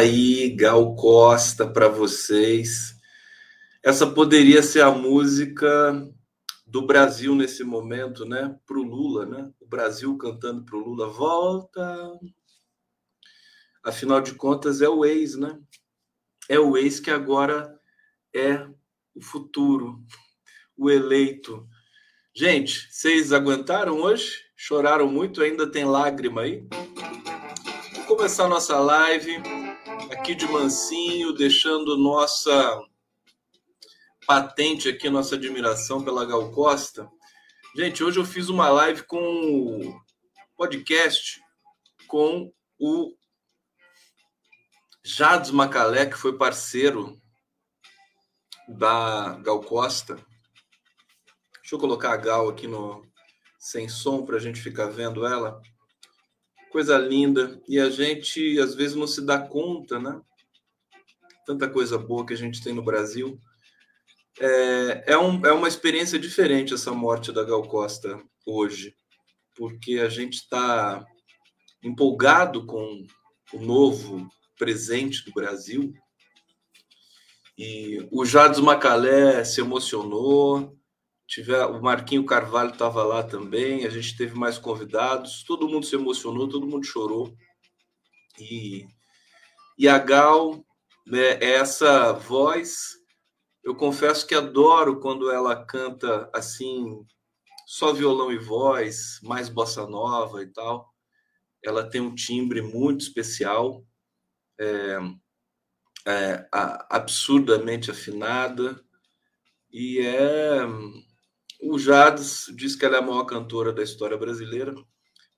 [0.00, 2.94] aí, Gal Costa, para vocês.
[3.82, 5.68] Essa poderia ser a música
[6.66, 8.56] do Brasil nesse momento, né?
[8.66, 9.50] Para o Lula, né?
[9.60, 12.18] O Brasil cantando para o Lula, volta.
[13.84, 15.58] Afinal de contas, é o ex, né?
[16.48, 17.78] É o ex que agora
[18.34, 18.66] é
[19.14, 20.02] o futuro,
[20.76, 21.68] o eleito.
[22.34, 24.38] Gente, vocês aguentaram hoje?
[24.56, 25.42] Choraram muito?
[25.42, 26.66] Ainda tem lágrima aí?
[27.94, 29.59] Vou começar nossa live
[30.20, 32.78] aqui de mansinho, deixando nossa
[34.26, 37.10] patente aqui, nossa admiração pela Gal Costa.
[37.74, 39.98] Gente, hoje eu fiz uma live com
[40.58, 41.40] podcast
[42.06, 43.16] com o
[45.02, 47.18] Jades Macalé, que foi parceiro
[48.68, 50.16] da Gal Costa.
[51.62, 53.10] Deixa eu colocar a Gal aqui no
[53.58, 55.62] sem som para a gente ficar vendo ela
[56.70, 57.60] coisa linda.
[57.68, 60.20] E a gente, às vezes, não se dá conta, né?
[61.46, 63.38] Tanta coisa boa que a gente tem no Brasil.
[64.38, 68.94] É, é, um, é uma experiência diferente essa morte da Gal Costa hoje,
[69.56, 71.04] porque a gente está
[71.82, 73.04] empolgado com
[73.52, 74.28] o novo
[74.58, 75.92] presente do Brasil.
[77.58, 80.74] E o Jades Macalé se emocionou,
[81.30, 85.94] Tiver, o Marquinho Carvalho estava lá também, a gente teve mais convidados, todo mundo se
[85.94, 87.32] emocionou, todo mundo chorou.
[88.36, 88.84] E,
[89.78, 90.56] e a Gal,
[91.06, 92.96] né, é essa voz,
[93.62, 97.00] eu confesso que adoro quando ela canta assim,
[97.64, 100.92] só violão e voz, mais bossa nova e tal.
[101.64, 103.84] Ela tem um timbre muito especial,
[104.58, 104.98] é,
[106.08, 106.48] é,
[106.90, 108.84] absurdamente afinada,
[109.70, 110.66] e é
[111.62, 114.74] o Jades diz que ela é a maior cantora da história brasileira.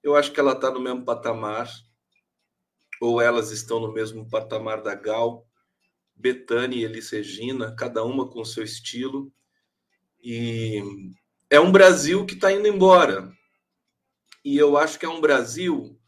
[0.02, 1.69] Eu acho que ela está no mesmo patamar,
[3.00, 5.46] ou elas estão no mesmo patamar da Gal,
[6.14, 9.32] Betânia e Elis Regina, cada uma com seu estilo.
[10.22, 10.82] E
[11.50, 13.32] é um Brasil que está indo embora.
[14.44, 15.98] E eu acho que é um Brasil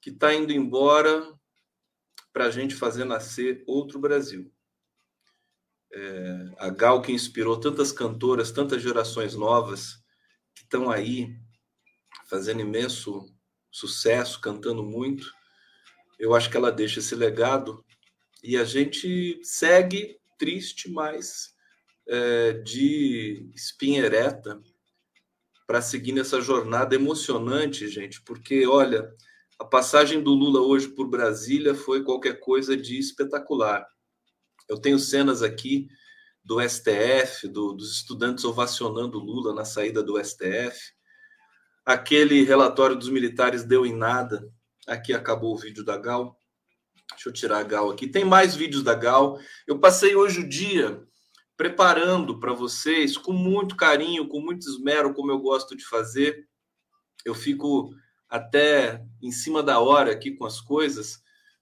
[0.00, 1.32] que está indo embora
[2.32, 4.52] para a gente fazer nascer outro Brasil
[5.92, 9.94] é, a Gal que inspirou tantas cantoras, tantas gerações novas
[10.54, 11.36] que estão aí
[12.28, 13.26] fazendo imenso
[13.70, 15.26] sucesso, cantando muito.
[16.18, 17.84] Eu acho que ela deixa esse legado
[18.42, 21.54] e a gente segue triste, mas
[22.08, 24.60] é, de espinha ereta
[25.66, 29.14] para seguir nessa jornada emocionante, gente, porque olha,
[29.60, 33.86] A passagem do Lula hoje por Brasília foi qualquer coisa de espetacular.
[34.70, 35.88] Eu tenho cenas aqui
[36.44, 40.78] do STF, do, dos estudantes ovacionando Lula na saída do STF.
[41.84, 44.48] Aquele relatório dos militares deu em nada.
[44.86, 46.38] Aqui acabou o vídeo da Gal.
[47.10, 48.06] Deixa eu tirar a Gal aqui.
[48.06, 49.40] Tem mais vídeos da Gal.
[49.66, 51.02] Eu passei hoje o dia
[51.56, 56.46] preparando para vocês com muito carinho, com muito esmero, como eu gosto de fazer.
[57.24, 57.92] Eu fico
[58.28, 61.20] até em cima da hora aqui com as coisas,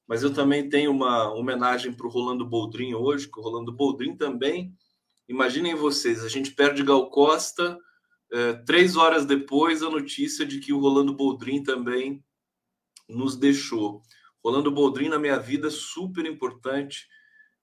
[0.08, 4.16] mas eu também tenho uma homenagem para o Rolando Boldrin hoje, que o Rolando Boldrin
[4.16, 4.74] também.
[5.28, 7.78] Imaginem vocês, a gente perde Gal Costa,
[8.32, 12.24] é, três horas depois, a notícia de que o Rolando Boldrin também
[13.06, 14.02] nos deixou.
[14.42, 17.06] Rolando Boldrin na minha vida super importante.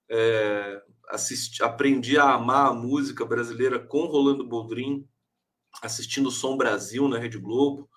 [0.08, 5.08] É, assisti, aprendi a amar a música brasileira com Rolando Boldrin,
[5.82, 7.90] assistindo Som Brasil na Rede Globo.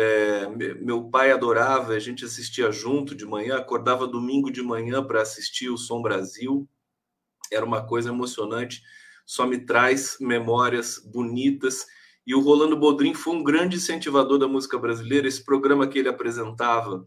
[0.00, 0.46] É,
[0.76, 5.70] meu pai adorava, a gente assistia junto de manhã, acordava domingo de manhã para assistir
[5.70, 6.68] o Som Brasil.
[7.50, 8.80] Era uma coisa emocionante,
[9.26, 11.84] só me traz memórias bonitas.
[12.24, 15.26] E o Rolando Bodrin foi um grande incentivador da música brasileira.
[15.26, 17.04] Esse programa que ele apresentava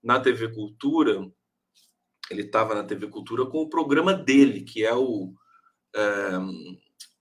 [0.00, 1.28] na TV Cultura,
[2.30, 5.34] ele estava na TV Cultura com o programa dele, que é o.
[5.92, 6.38] É,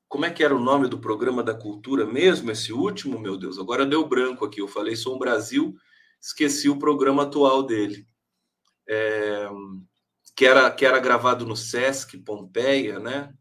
[0.08, 2.50] como é que era o nome do programa da cultura mesmo?
[2.50, 4.62] Esse último, meu Deus, agora deu branco aqui.
[4.62, 5.76] Eu falei Som Brasil,
[6.22, 8.08] esqueci o programa atual dele.
[8.88, 9.50] É,
[10.36, 13.34] que, era, que era gravado no Sesc Pompeia, né?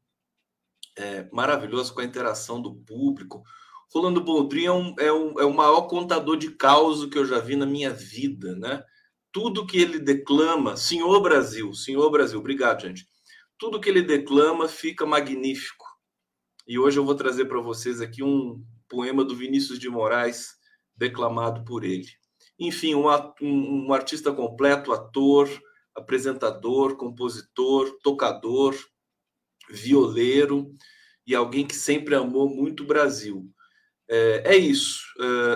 [0.98, 3.44] É, maravilhoso com a interação do público.
[3.94, 7.38] Rolando Boldrin é, um, é, um, é o maior contador de causa que eu já
[7.38, 8.82] vi na minha vida, né?
[9.30, 13.06] Tudo que ele declama, Senhor Brasil, Senhor Brasil, obrigado, gente.
[13.56, 15.85] Tudo que ele declama fica magnífico
[16.66, 20.54] e hoje eu vou trazer para vocês aqui um poema do Vinícius de Moraes,
[20.96, 22.08] declamado por ele.
[22.58, 23.06] Enfim, um,
[23.40, 25.48] um, um artista completo, ator,
[25.94, 28.74] apresentador, compositor, tocador,
[29.70, 30.74] violeiro
[31.24, 33.48] e alguém que sempre amou muito o Brasil.
[34.08, 35.00] É, é isso.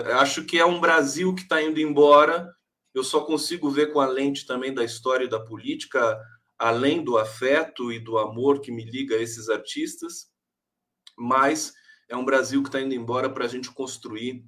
[0.07, 2.49] É, acho que é um Brasil que está indo embora.
[2.93, 6.17] Eu só consigo ver com a lente também da história e da política,
[6.57, 10.30] além do afeto e do amor que me liga a esses artistas
[11.21, 11.73] mas
[12.09, 14.43] é um Brasil que está indo embora para a gente construir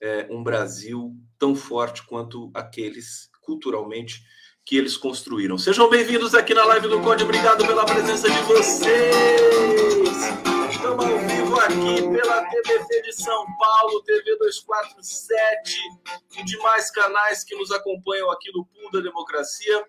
[0.00, 4.24] é, um Brasil tão forte quanto aqueles culturalmente
[4.64, 5.58] que eles construíram.
[5.58, 9.14] Sejam bem-vindos aqui na live do Conde, obrigado pela presença de vocês.
[10.72, 15.78] Estamos ao vivo aqui pela TVC de São Paulo, TV 247
[16.38, 19.86] e demais canais que nos acompanham aqui no Pool da Democracia.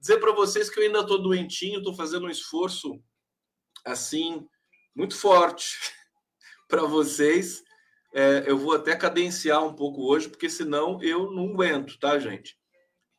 [0.00, 2.98] Dizer para vocês que eu ainda estou doentinho, estou fazendo um esforço
[3.84, 4.46] assim
[4.94, 5.76] muito forte
[6.68, 7.62] para vocês.
[8.14, 12.56] É, eu vou até cadenciar um pouco hoje, porque senão eu não aguento, tá, gente?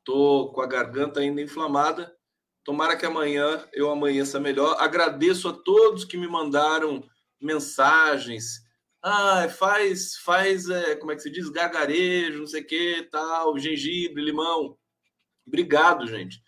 [0.05, 2.15] Tô com a garganta ainda inflamada.
[2.63, 4.77] Tomara que amanhã eu amanheça melhor.
[4.79, 7.03] Agradeço a todos que me mandaram
[7.41, 8.63] mensagens.
[9.03, 11.49] Ah, faz, faz, é, como é que se diz?
[11.49, 14.77] Gargarejo, não sei o que, tal, gengibre, limão.
[15.45, 16.41] Obrigado, gente.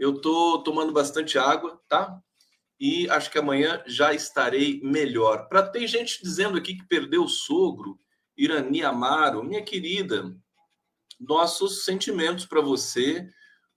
[0.00, 2.20] Eu tô tomando bastante água, tá?
[2.84, 5.48] E acho que amanhã já estarei melhor.
[5.48, 7.96] Para ter gente dizendo aqui que perdeu o sogro,
[8.36, 10.36] Irani Amaro, minha querida,
[11.20, 13.24] nossos sentimentos para você,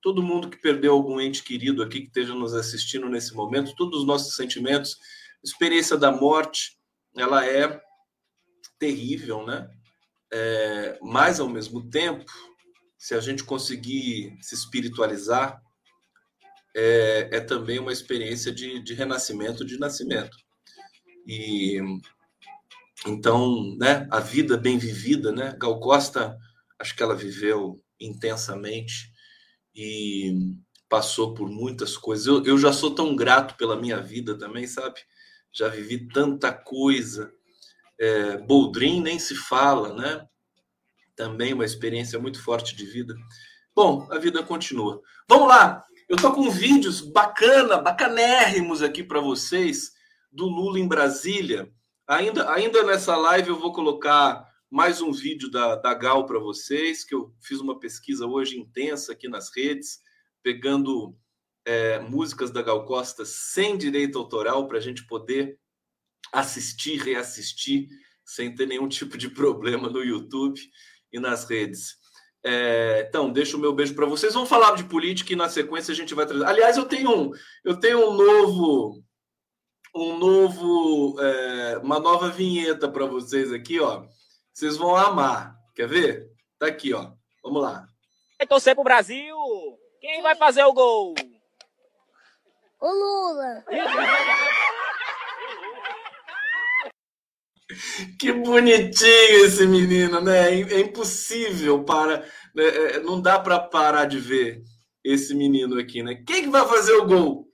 [0.01, 3.99] todo mundo que perdeu algum ente querido aqui que esteja nos assistindo nesse momento, todos
[3.99, 4.97] os nossos sentimentos.
[5.43, 6.75] experiência da morte,
[7.15, 7.79] ela é
[8.79, 9.69] terrível, né?
[10.33, 12.25] É, mas ao mesmo tempo,
[12.97, 15.61] se a gente conseguir se espiritualizar,
[16.75, 20.37] é, é também uma experiência de, de renascimento, de nascimento.
[21.25, 21.79] E
[23.07, 25.55] então, né, a vida bem vivida, né?
[25.59, 26.37] Gal Costa,
[26.79, 29.11] acho que ela viveu intensamente
[29.73, 30.33] e
[30.89, 32.25] passou por muitas coisas.
[32.25, 34.99] Eu, eu já sou tão grato pela minha vida também, sabe?
[35.51, 37.31] Já vivi tanta coisa.
[37.99, 40.27] É, Boldrin nem se fala, né?
[41.15, 43.15] Também uma experiência muito forte de vida.
[43.73, 45.01] Bom, a vida continua.
[45.29, 45.85] Vamos lá.
[46.07, 49.91] Eu tô com vídeos bacana, bacanérrimos aqui para vocês
[50.31, 51.73] do Lula em Brasília.
[52.07, 57.03] Ainda, ainda nessa live eu vou colocar mais um vídeo da, da Gal para vocês,
[57.03, 59.99] que eu fiz uma pesquisa hoje intensa aqui nas redes,
[60.43, 61.17] pegando
[61.65, 65.59] é, músicas da Gal Costa sem direito autoral para a gente poder
[66.31, 67.87] assistir, reassistir,
[68.23, 70.61] sem ter nenhum tipo de problema no YouTube
[71.11, 71.95] e nas redes.
[72.47, 74.35] É, então, deixo o meu beijo para vocês.
[74.35, 76.45] Vamos falar de política e na sequência a gente vai trazer.
[76.45, 77.31] Aliás, eu tenho um,
[77.63, 79.03] eu tenho um novo,
[79.95, 84.05] um novo, é, uma nova vinheta para vocês aqui, ó.
[84.53, 85.55] Vocês vão amar.
[85.73, 86.29] Quer ver?
[86.59, 87.13] Tá aqui, ó.
[87.43, 87.87] Vamos lá.
[88.37, 89.35] Vai torcer pro Brasil?
[89.99, 91.15] Quem vai fazer o gol?
[92.79, 93.65] O Lula.
[98.19, 100.51] Que bonitinho esse menino, né?
[100.51, 102.19] É, é impossível para.
[102.53, 102.63] Né?
[102.63, 104.63] É, não dá para parar de ver
[105.03, 106.23] esse menino aqui, né?
[106.27, 107.47] Quem que vai fazer o gol?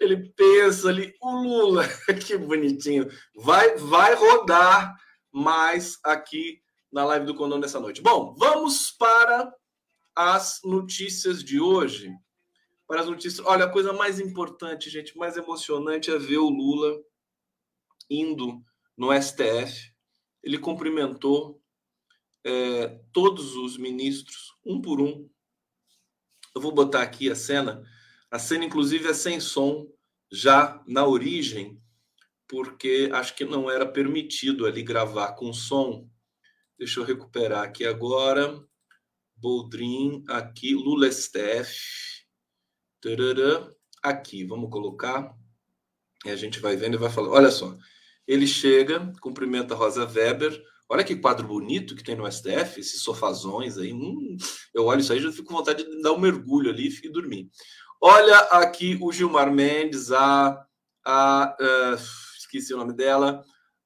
[0.00, 1.84] Ele pensa ali, o Lula.
[2.26, 3.08] que bonitinho.
[3.34, 4.94] Vai, vai rodar
[5.32, 6.60] mais aqui
[6.90, 8.00] na live do Condão dessa noite.
[8.00, 9.52] Bom, vamos para
[10.16, 12.10] as notícias de hoje.
[12.86, 13.44] Para as notícias.
[13.46, 16.98] Olha, a coisa mais importante, gente, mais emocionante é ver o Lula
[18.08, 18.62] indo
[18.98, 19.94] no STF.
[20.42, 21.62] Ele cumprimentou
[22.44, 25.30] é, todos os ministros, um por um.
[26.54, 27.82] Eu vou botar aqui a cena.
[28.30, 29.86] A cena, inclusive, é sem som,
[30.30, 31.80] já na origem,
[32.46, 36.08] porque acho que não era permitido ali gravar com som.
[36.78, 38.62] Deixa eu recuperar aqui agora.
[39.36, 42.24] Boldrin, aqui, Lula STF.
[43.00, 43.70] Tarará,
[44.02, 45.34] aqui, vamos colocar.
[46.24, 47.32] E a gente vai vendo e vai falando.
[47.32, 47.76] Olha só,
[48.28, 50.62] ele chega, cumprimenta Rosa Weber.
[50.86, 53.92] Olha que quadro bonito que tem no STF, esses sofazões aí.
[53.92, 54.36] Hum,
[54.74, 57.50] eu olho isso aí já fico com vontade de dar um mergulho ali e dormir.
[58.00, 60.62] Olha aqui o Gilmar Mendes, a,
[61.04, 63.42] a uh, esqueci o nome dela,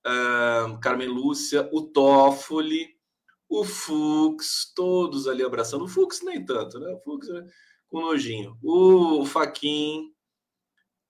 [0.07, 2.89] uh, Carmen Lúcia, o Toffoli,
[3.49, 5.85] o Fux, todos ali abraçando.
[5.85, 6.93] O Fux nem tanto, né?
[6.93, 7.47] O Fux né?
[7.89, 8.57] com nojinho.
[8.63, 10.12] O Faquin,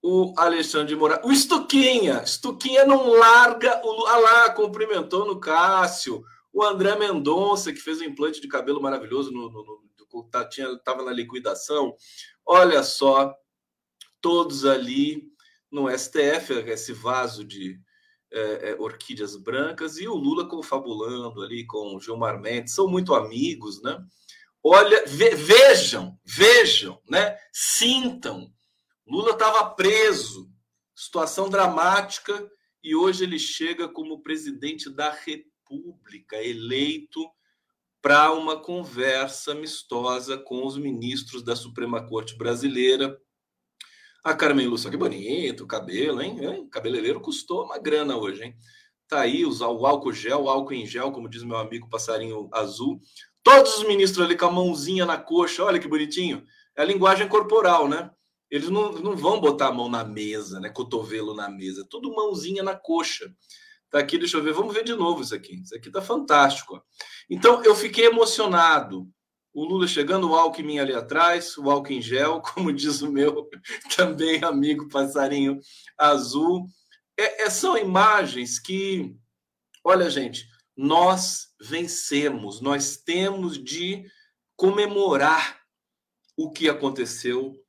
[0.03, 2.27] o Alexandre de Moraes, o Stuquinha.
[2.27, 4.07] Stuquinha não larga o.
[4.07, 6.25] Ah lá, cumprimentou no Cássio.
[6.53, 9.83] O André Mendonça, que fez um implante de cabelo maravilhoso, no, no,
[10.13, 11.97] no tá, tinha, tava na liquidação.
[12.45, 13.33] Olha só,
[14.21, 15.31] todos ali
[15.71, 17.81] no STF, esse vaso de
[18.31, 23.15] é, é, orquídeas brancas, e o Lula confabulando ali com o Gilmar Mendes, são muito
[23.15, 23.99] amigos, né?
[24.63, 27.37] Olha, ve, vejam, vejam, né?
[27.53, 28.53] Sintam.
[29.13, 30.51] Lula estava preso,
[30.97, 32.51] situação dramática,
[32.83, 37.21] e hoje ele chega como presidente da República, eleito
[38.01, 43.21] para uma conversa amistosa com os ministros da Suprema Corte Brasileira,
[44.25, 46.43] a Carmen Lúcia, que bonito, o cabelo, hein?
[46.43, 46.69] hein?
[46.71, 48.57] Cabeleireiro custou uma grana hoje, hein?
[49.07, 52.49] Tá aí, usar o álcool gel, o álcool em gel, como diz meu amigo passarinho
[52.51, 52.99] azul.
[53.43, 56.47] Todos os ministros ali com a mãozinha na coxa, olha que bonitinho.
[56.75, 58.11] É a linguagem corporal, né?
[58.53, 60.69] Eles não, não vão botar a mão na mesa, né?
[60.69, 63.35] Cotovelo na mesa, tudo mãozinha na coxa.
[63.89, 65.63] Tá aqui, deixa eu ver, vamos ver de novo isso aqui.
[65.63, 66.77] Isso aqui tá fantástico.
[66.77, 66.81] Ó.
[67.31, 69.09] Então, eu fiquei emocionado
[69.55, 73.49] o Lula chegando, o Alckmin ali atrás, o em gel, como diz o meu
[73.97, 75.59] também amigo passarinho
[75.97, 76.67] azul.
[77.19, 79.17] É, é, são imagens que,
[79.83, 84.05] olha, gente, nós vencemos, nós temos de
[84.57, 85.59] comemorar
[86.37, 87.62] o que aconteceu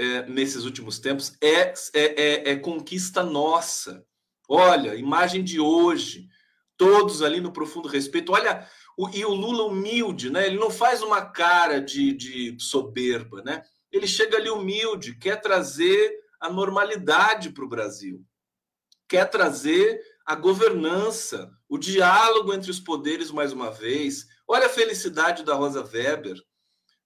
[0.00, 1.36] é, nesses últimos tempos.
[1.42, 4.02] É, é, é, é conquista nossa.
[4.48, 6.26] Olha, imagem de hoje,
[6.76, 8.32] todos ali no profundo respeito.
[8.32, 8.66] Olha
[8.96, 10.46] o, e o Lula humilde, né?
[10.46, 13.62] Ele não faz uma cara de, de soberba, né?
[13.92, 18.24] Ele chega ali humilde, quer trazer a normalidade para o Brasil,
[19.06, 24.26] quer trazer a governança, o diálogo entre os poderes mais uma vez.
[24.48, 26.40] Olha a felicidade da Rosa Weber,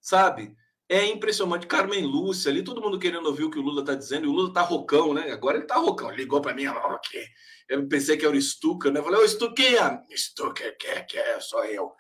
[0.00, 0.54] sabe?
[0.88, 1.66] É impressionante.
[1.66, 4.32] Carmen Lúcia ali, todo mundo querendo ouvir o que o Lula está dizendo, e o
[4.32, 5.30] Lula está rocão, né?
[5.32, 6.10] Agora ele está rocão.
[6.10, 7.24] Ligou para mim, ok.
[7.68, 9.00] Eu pensei que era o Stuka, né?
[9.00, 11.92] Eu falei, ô Stuquinha, Stuka, que, que é, sou eu.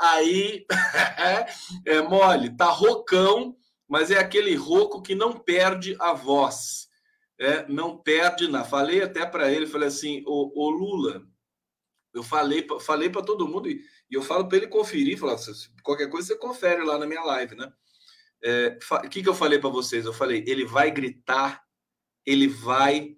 [0.00, 0.66] Aí,
[1.86, 3.56] é mole, tá rocão,
[3.88, 6.88] mas é aquele roco que não perde a voz.
[7.38, 8.64] É, não perde nada.
[8.64, 11.22] Falei até para ele, falei assim, ô, ô Lula,
[12.12, 13.80] eu falei, falei para todo mundo e,
[14.10, 15.36] e eu falo para ele conferir, falar,
[15.82, 17.72] qualquer coisa você confere lá na minha live, né?
[18.42, 20.04] O é, que, que eu falei para vocês?
[20.04, 21.62] Eu falei, ele vai gritar,
[22.26, 23.16] ele vai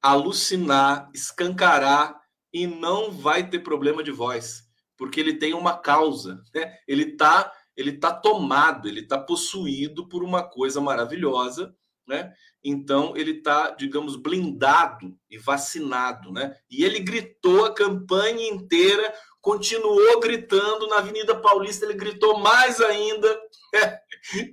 [0.00, 2.20] alucinar, escancarar
[2.52, 4.64] e não vai ter problema de voz,
[4.96, 6.76] porque ele tem uma causa, né?
[6.86, 11.74] Ele está ele tá tomado, ele está possuído por uma coisa maravilhosa,
[12.06, 12.32] né?
[12.62, 16.54] Então ele está, digamos, blindado e vacinado, né?
[16.70, 23.40] E ele gritou a campanha inteira, continuou gritando na Avenida Paulista, ele gritou mais ainda.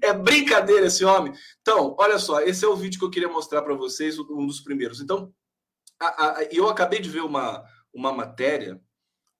[0.01, 1.33] É, brincadeira esse homem.
[1.61, 4.61] Então, olha só, esse é o vídeo que eu queria mostrar para vocês, um dos
[4.61, 5.01] primeiros.
[5.01, 5.33] Então,
[5.99, 8.79] a, a, eu acabei de ver uma, uma matéria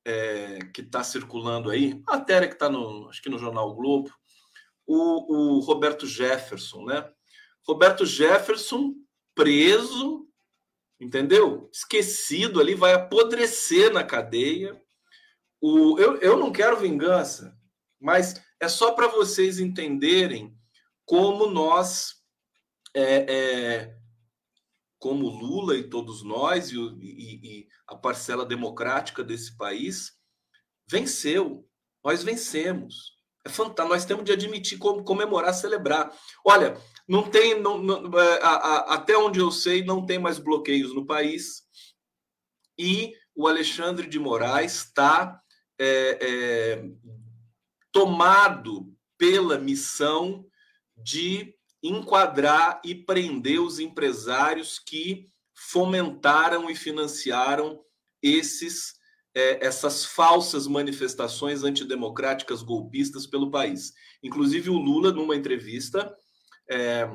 [0.05, 4.09] é, que está circulando aí, matéria que está no, acho que no jornal Globo,
[4.85, 7.09] o, o Roberto Jefferson, né?
[7.67, 8.95] Roberto Jefferson
[9.35, 10.25] preso,
[10.99, 11.69] entendeu?
[11.71, 14.81] Esquecido ali, vai apodrecer na cadeia.
[15.61, 17.55] O, eu, eu não quero vingança,
[17.99, 20.55] mas é só para vocês entenderem
[21.05, 22.15] como nós,
[22.93, 23.97] é, é,
[24.99, 30.13] como Lula e todos nós, e, e, e a parcela democrática desse país,
[30.89, 31.67] venceu.
[32.03, 33.17] Nós vencemos.
[33.45, 33.93] É fantástico.
[33.93, 36.11] Nós temos de admitir, comemorar, celebrar.
[36.45, 40.39] Olha, não tem, não, não, é, a, a, até onde eu sei, não tem mais
[40.39, 41.63] bloqueios no país.
[42.77, 45.41] E o Alexandre de Moraes está
[45.79, 46.83] é, é,
[47.97, 50.45] tomado pela missão
[50.95, 57.81] de enquadrar e prender os empresários que fomentaram e financiaram
[58.21, 58.95] esses
[59.33, 63.93] é, essas falsas manifestações antidemocráticas golpistas pelo país.
[64.21, 66.15] Inclusive o Lula, numa entrevista,
[66.69, 67.09] é,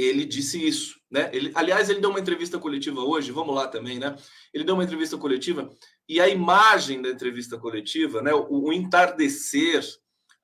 [0.00, 1.30] ele disse isso, né?
[1.32, 4.16] Ele, aliás, ele deu uma entrevista coletiva hoje, vamos lá também, né?
[4.52, 5.70] Ele deu uma entrevista coletiva
[6.08, 8.32] e a imagem da entrevista coletiva, né?
[8.32, 9.84] O, o entardecer,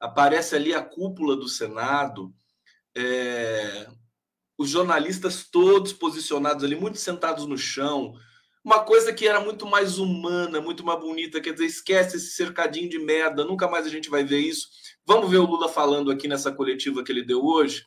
[0.00, 2.34] aparece ali a cúpula do Senado,
[2.96, 3.88] é,
[4.58, 8.14] os jornalistas todos posicionados ali, muito sentados no chão,
[8.64, 12.88] uma coisa que era muito mais humana, muito mais bonita, quer dizer, esquece esse cercadinho
[12.88, 14.66] de merda, nunca mais a gente vai ver isso.
[15.06, 17.86] Vamos ver o Lula falando aqui nessa coletiva que ele deu hoje.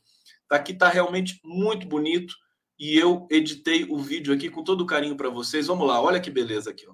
[0.49, 2.33] Tá aqui tá realmente muito bonito
[2.79, 5.67] e eu editei o vídeo aqui com todo carinho para vocês.
[5.67, 6.93] Vamos lá, olha que beleza aqui, ó.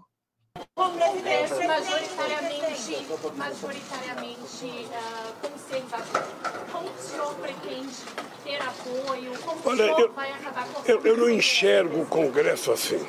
[0.76, 6.24] Congresso majoritariamente, majoritariamente uh, conservador.
[6.70, 7.96] Como o senhor pretende
[8.44, 9.32] ter apoio?
[9.39, 13.06] Como Olha, o senhor eu, vai acabar com eu, eu não enxergo o Congresso assim.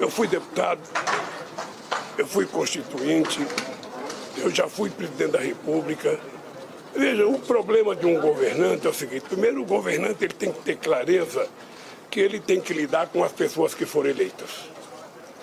[0.00, 0.80] Eu fui deputado,
[2.16, 3.40] eu fui constituinte,
[4.36, 6.20] eu já fui presidente da República.
[6.98, 10.60] Veja, o problema de um governante é o seguinte: primeiro, o governante ele tem que
[10.62, 11.48] ter clareza
[12.10, 14.50] que ele tem que lidar com as pessoas que foram eleitas.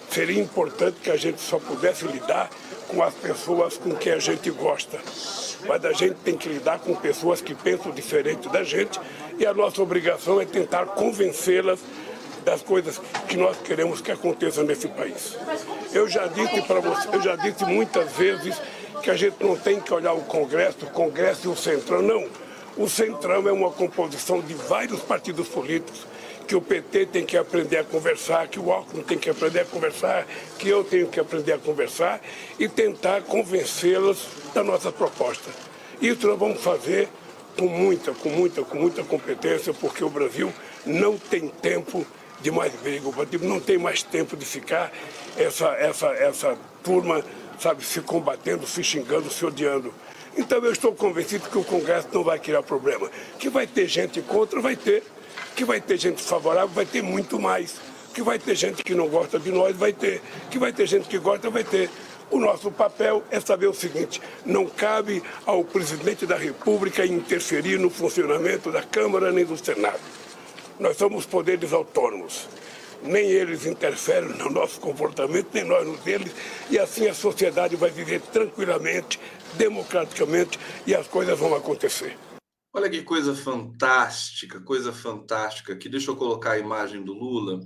[0.10, 2.50] Seria importante que a gente só pudesse lidar
[2.90, 5.00] com as pessoas com quem a gente gosta.
[5.66, 9.00] Mas a gente tem que lidar com pessoas que pensam diferente da gente
[9.40, 11.80] e a nossa obrigação é tentar convencê-las
[12.44, 15.38] das coisas que nós queremos que aconteçam nesse país.
[15.94, 18.62] Eu já disse para você, eu já disse muitas vezes
[19.06, 22.28] que a gente não tem que olhar o Congresso, o Congresso e o Centrão, não.
[22.76, 26.08] O Centrão é uma composição de vários partidos políticos,
[26.48, 29.66] que o PT tem que aprender a conversar, que o Alckmin tem que aprender a
[29.66, 30.26] conversar,
[30.58, 32.20] que eu tenho que aprender a conversar
[32.58, 35.52] e tentar convencê-los da nossa proposta.
[36.02, 37.08] Isso nós vamos fazer
[37.60, 40.52] com muita, com muita, com muita competência, porque o Brasil
[40.84, 42.04] não tem tempo
[42.42, 43.08] de mais briga.
[43.08, 43.14] O
[43.48, 44.92] não tem mais tempo de ficar
[45.38, 47.24] essa, essa, essa turma,
[47.60, 49.94] sabe, se combatendo, se xingando, se odiando.
[50.38, 53.10] Então eu estou convencido que o Congresso não vai criar problema.
[53.40, 55.04] Que vai ter gente contra, vai ter.
[55.56, 57.76] Que vai ter gente favorável, vai ter muito mais.
[58.14, 60.22] Que vai ter gente que não gosta de nós, vai ter.
[60.50, 61.90] Que vai ter gente que gosta, vai ter.
[62.30, 67.90] O nosso papel é saber o seguinte: não cabe ao presidente da República interferir no
[67.90, 70.00] funcionamento da Câmara nem do Senado.
[70.80, 72.48] Nós somos poderes autônomos.
[73.06, 76.34] Nem eles interferem no nosso comportamento, nem nós no deles.
[76.70, 79.20] E assim a sociedade vai viver tranquilamente,
[79.54, 82.18] democraticamente, e as coisas vão acontecer.
[82.74, 85.74] Olha que coisa fantástica, coisa fantástica.
[85.74, 87.62] Aqui, deixa eu colocar a imagem do Lula.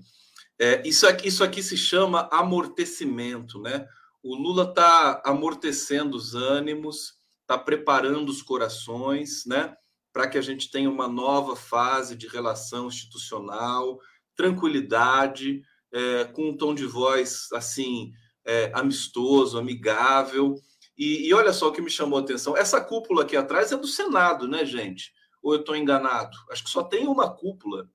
[0.60, 3.88] É, isso, aqui, isso aqui se chama amortecimento, né?
[4.22, 9.74] O Lula está amortecendo os ânimos, está preparando os corações, né?
[10.12, 14.00] para que a gente tenha uma nova fase de relação institucional,
[14.40, 18.14] tranquilidade, é, com um tom de voz assim
[18.46, 20.56] é, amistoso, amigável.
[20.98, 23.76] E, e, olha só o que me chamou a atenção: essa cúpula aqui atrás é
[23.78, 25.12] do Senado, né, gente?
[25.44, 26.38] Ou eu estou enganado?
[26.50, 27.90] Acho que só tem uma cúpula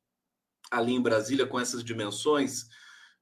[0.71, 2.67] ali em Brasília com essas dimensões.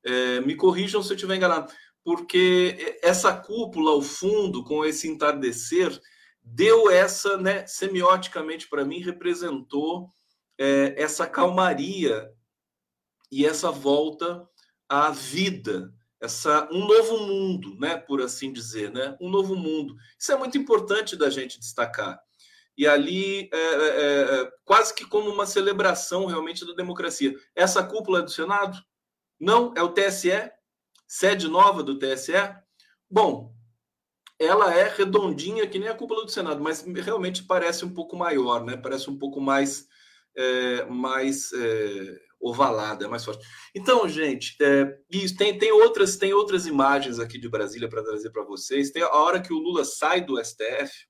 [0.04, 5.96] É, me corrijam se eu estiver enganado, porque essa cúpula, ao fundo, com esse entardecer,
[6.42, 10.11] deu essa, né, semioticamente para mim, representou
[10.58, 12.28] é, essa calmaria
[13.33, 14.47] e essa volta
[14.87, 15.90] à vida,
[16.21, 19.97] essa um novo mundo, né, por assim dizer, né, um novo mundo.
[20.18, 22.21] Isso é muito importante da gente destacar.
[22.77, 27.35] E ali, é, é, é quase que como uma celebração realmente da democracia.
[27.57, 28.79] Essa cúpula é do Senado?
[29.40, 30.51] Não, é o TSE,
[31.07, 32.33] sede nova do TSE.
[33.11, 33.55] Bom,
[34.38, 38.64] ela é redondinha que nem a cúpula do Senado, mas realmente parece um pouco maior,
[38.64, 38.77] né?
[38.77, 39.87] Parece um pouco mais
[40.37, 43.46] é, mais é, ovalada, mais forte.
[43.72, 44.85] Então, gente, é,
[45.38, 48.90] tem, tem outras tem outras imagens aqui de Brasília para trazer para vocês.
[48.90, 51.07] Tem a hora que o Lula sai do STF,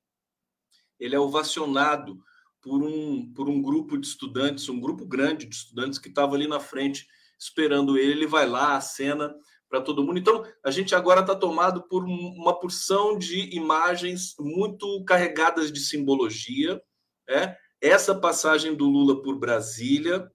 [1.00, 2.18] ele é ovacionado
[2.60, 6.46] por um por um grupo de estudantes, um grupo grande de estudantes que estava ali
[6.46, 7.06] na frente
[7.38, 8.12] esperando ele.
[8.12, 9.34] Ele vai lá, a cena
[9.68, 10.18] para todo mundo.
[10.18, 16.80] Então, a gente agora está tomado por uma porção de imagens muito carregadas de simbologia.
[17.26, 17.56] É?
[17.80, 20.30] Essa passagem do Lula por Brasília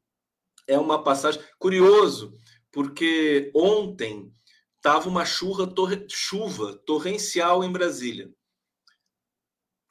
[0.67, 2.33] é uma passagem curioso,
[2.71, 4.31] porque ontem
[4.75, 8.29] estava uma chuva, torre, chuva torrencial em Brasília.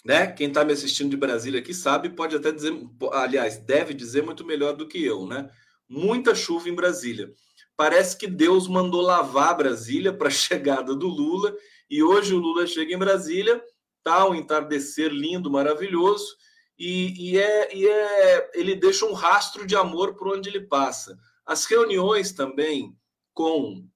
[0.04, 0.26] Né?
[0.28, 2.72] Quem está me assistindo de Brasília aqui sabe, pode até dizer,
[3.12, 5.50] aliás, deve dizer muito melhor do que eu, né?
[5.88, 7.32] Muita chuva em Brasília
[7.76, 11.54] parece que Deus mandou lavar Brasília para a chegada do Lula,
[11.88, 13.62] e hoje o Lula chega em Brasília,
[14.02, 16.34] tá um entardecer lindo, maravilhoso,
[16.78, 21.18] e, e, é, e é, ele deixa um rastro de amor por onde ele passa.
[21.44, 22.96] As reuniões também
[23.32, 23.86] com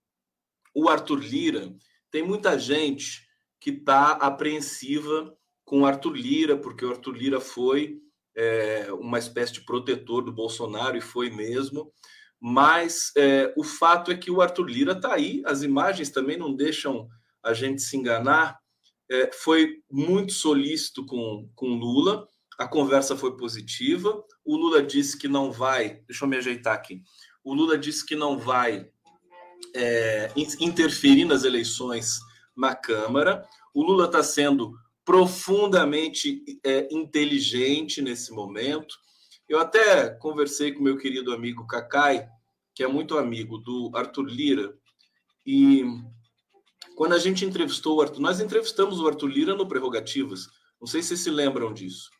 [0.74, 1.74] o Arthur Lira,
[2.10, 3.26] tem muita gente
[3.60, 8.00] que está apreensiva com o Arthur Lira, porque o Arthur Lira foi
[8.34, 11.92] é, uma espécie de protetor do Bolsonaro, e foi mesmo.
[12.40, 16.54] Mas é, o fato é que o Arthur Lira está aí, as imagens também não
[16.54, 17.08] deixam
[17.42, 18.58] a gente se enganar.
[19.10, 22.26] É, foi muito solícito com, com Lula,
[22.60, 24.22] a conversa foi positiva.
[24.44, 26.02] O Lula disse que não vai.
[26.06, 27.02] Deixa eu me ajeitar aqui.
[27.42, 28.86] O Lula disse que não vai
[29.74, 32.18] é, interferir nas eleições
[32.54, 33.48] na Câmara.
[33.72, 34.74] O Lula está sendo
[35.06, 38.94] profundamente é, inteligente nesse momento.
[39.48, 42.28] Eu até conversei com meu querido amigo Cacai,
[42.74, 44.74] que é muito amigo do Arthur Lira,
[45.46, 45.82] e
[46.94, 50.46] quando a gente entrevistou o Arthur, nós entrevistamos o Arthur Lira no Prerrogativas,
[50.78, 52.10] não sei se vocês se lembram disso.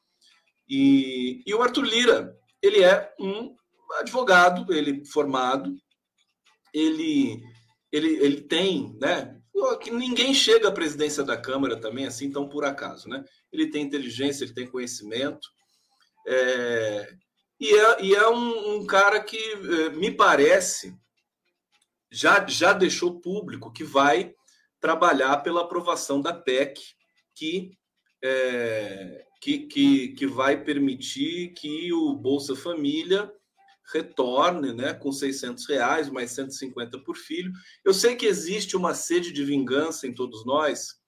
[0.71, 3.57] E, e o Arthur Lira, ele é um
[3.99, 5.75] advogado, ele formado,
[6.73, 7.43] ele,
[7.91, 9.37] ele, ele tem, né?
[9.83, 13.25] Que ninguém chega à presidência da Câmara também assim tão por acaso, né?
[13.53, 15.49] Ele tem inteligência, ele tem conhecimento,
[16.27, 17.15] é,
[17.59, 20.97] e é, e é um, um cara que é, me parece
[22.11, 24.35] já, já deixou público que vai
[24.81, 26.81] trabalhar pela aprovação da PEC,
[27.35, 27.71] que,
[28.23, 33.33] é, que, que, que vai permitir que o Bolsa Família
[33.93, 37.53] retorne né, com 600 reais, mais 150 por filho.
[37.85, 41.01] Eu sei que existe uma sede de vingança em todos nós,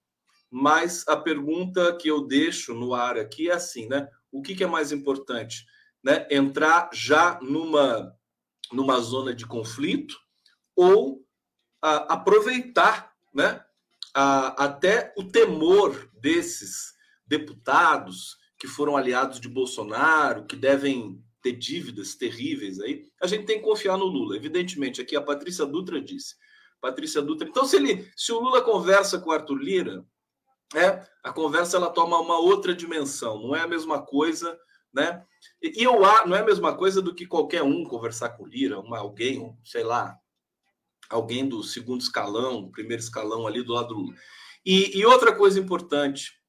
[0.50, 4.08] mas a pergunta que eu deixo no ar aqui é assim, né?
[4.30, 5.64] o que, que é mais importante?
[6.02, 6.26] Né?
[6.30, 8.16] Entrar já numa,
[8.72, 10.18] numa zona de conflito
[10.74, 11.24] ou
[11.80, 13.64] a, aproveitar né?
[14.14, 16.92] A, até o temor desses
[17.32, 23.58] deputados que foram aliados de Bolsonaro, que devem ter dívidas terríveis aí, a gente tem
[23.58, 24.36] que confiar no Lula.
[24.36, 26.36] Evidentemente, aqui a Patrícia Dutra disse.
[26.78, 27.48] Patrícia Dutra.
[27.48, 30.04] Então, se ele, se o Lula conversa com o Arthur Lira,
[30.74, 34.58] é, a conversa ela toma uma outra dimensão, não é a mesma coisa,
[34.92, 35.24] né?
[35.62, 38.78] E, eu não é a mesma coisa do que qualquer um conversar com o Lira,
[38.78, 40.16] uma, alguém, sei lá,
[41.08, 44.14] alguém do segundo escalão, primeiro escalão ali do lado do Lula.
[44.64, 46.41] E, e outra coisa importante,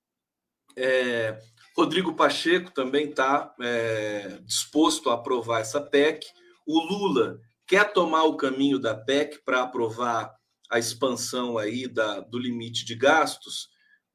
[0.77, 1.39] é,
[1.75, 6.25] Rodrigo Pacheco também está é, disposto a aprovar essa PEC.
[6.65, 10.33] O Lula quer tomar o caminho da PEC para aprovar
[10.69, 13.73] a expansão aí da, do limite de gastos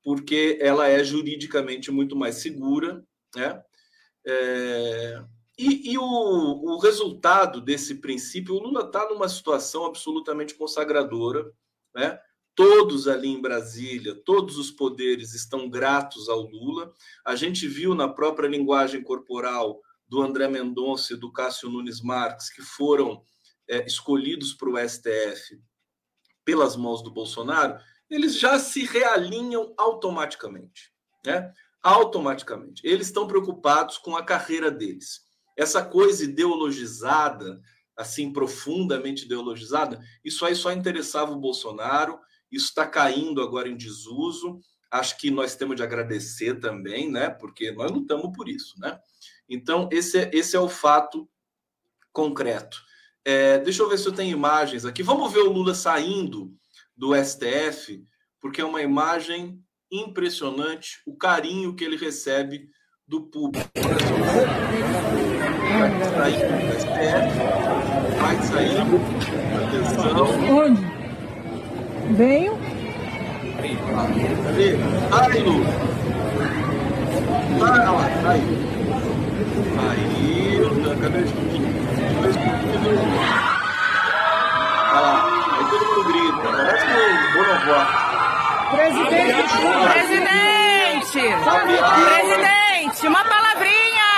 [0.08, 3.04] porque ela é juridicamente muito mais segura,
[3.36, 3.62] né?
[4.26, 5.22] É,
[5.58, 11.44] e, e o, o, resultado desse princípio, o Lula está numa situação absolutamente consagradora,
[11.94, 12.18] né?
[12.58, 16.92] Todos ali em Brasília, todos os poderes estão gratos ao Lula.
[17.24, 22.50] A gente viu na própria linguagem corporal do André Mendonça e do Cássio Nunes Marques,
[22.50, 23.22] que foram
[23.68, 25.62] é, escolhidos para o STF
[26.44, 27.78] pelas mãos do Bolsonaro,
[28.10, 30.92] eles já se realinham automaticamente,
[31.24, 31.52] né?
[31.80, 32.82] Automaticamente.
[32.84, 35.20] Eles estão preocupados com a carreira deles.
[35.56, 37.62] Essa coisa ideologizada,
[37.96, 42.18] assim, profundamente ideologizada, isso aí só interessava o Bolsonaro,
[42.50, 44.60] isso está caindo agora em desuso.
[44.90, 47.28] Acho que nós temos de agradecer também, né?
[47.28, 48.98] Porque nós lutamos por isso, né?
[49.48, 51.28] Então, esse é, esse é o fato
[52.12, 52.82] concreto.
[53.24, 55.02] É, deixa eu ver se eu tenho imagens aqui.
[55.02, 56.54] Vamos ver o Lula saindo
[56.96, 58.02] do STF,
[58.40, 62.68] porque é uma imagem impressionante o carinho que ele recebe
[63.06, 63.70] do público.
[63.74, 63.92] Vai
[66.10, 67.28] sair do STF,
[68.20, 68.78] vai sair.
[69.66, 70.56] Atenção.
[70.56, 70.97] Onde?
[72.10, 72.58] Venho.
[75.12, 75.64] Ai, Lu.
[77.58, 77.92] Vai lá,
[78.30, 78.42] aí.
[79.78, 80.60] Aí,
[81.00, 81.70] cadê o escudinho?
[82.12, 82.78] Cadê o escudinho?
[84.90, 85.38] Olha lá
[85.70, 86.48] todo mundo grita.
[86.56, 87.80] Parece que o Bonobó.
[88.70, 89.54] Presidente!
[89.92, 91.20] Presidente!
[92.04, 93.06] Presidente!
[93.06, 94.10] Uma palavrinha!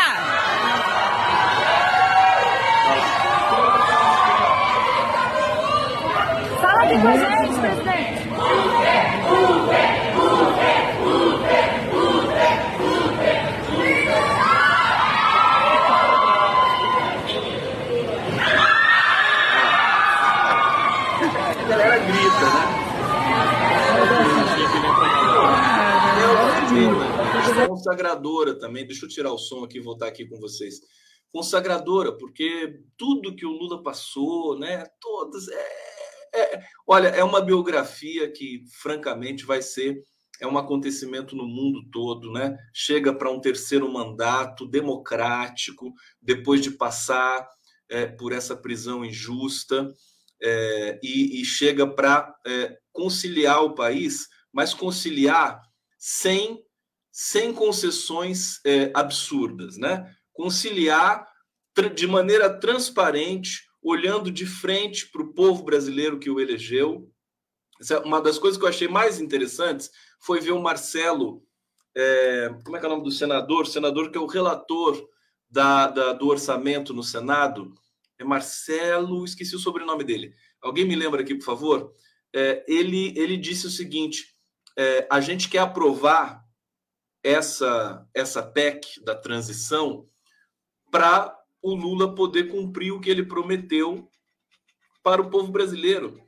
[6.60, 7.40] Fala aqui com a gente!
[27.90, 28.86] Consagradora também.
[28.86, 30.80] Deixa eu tirar o som aqui e voltar aqui com vocês.
[31.32, 34.86] Consagradora, porque tudo que o Lula passou, né?
[35.00, 35.48] Todas.
[35.48, 40.02] É, é, olha, é uma biografia que, francamente, vai ser
[40.40, 42.56] é um acontecimento no mundo todo, né?
[42.72, 47.46] Chega para um terceiro mandato democrático, depois de passar
[47.90, 49.92] é, por essa prisão injusta,
[50.42, 55.60] é, e, e, chega para é, conciliar o país, mas conciliar
[55.98, 56.64] sem,
[57.12, 60.14] sem concessões é, absurdas, né?
[60.32, 61.26] Conciliar
[61.94, 67.10] de maneira transparente, olhando de frente para o povo brasileiro que o elegeu.
[68.04, 71.42] Uma das coisas que eu achei mais interessantes foi ver o Marcelo,
[71.96, 73.62] é, como é que é o nome do senador?
[73.62, 75.08] O senador que é o relator
[75.48, 77.74] da, da, do orçamento no Senado.
[78.18, 80.34] É Marcelo, esqueci o sobrenome dele.
[80.62, 81.92] Alguém me lembra aqui, por favor?
[82.34, 84.36] É, ele, ele disse o seguinte:
[84.78, 86.44] é, a gente quer aprovar
[87.22, 90.06] essa, essa PEC da transição
[90.90, 94.08] para o Lula poder cumprir o que ele prometeu
[95.02, 96.20] para o povo brasileiro.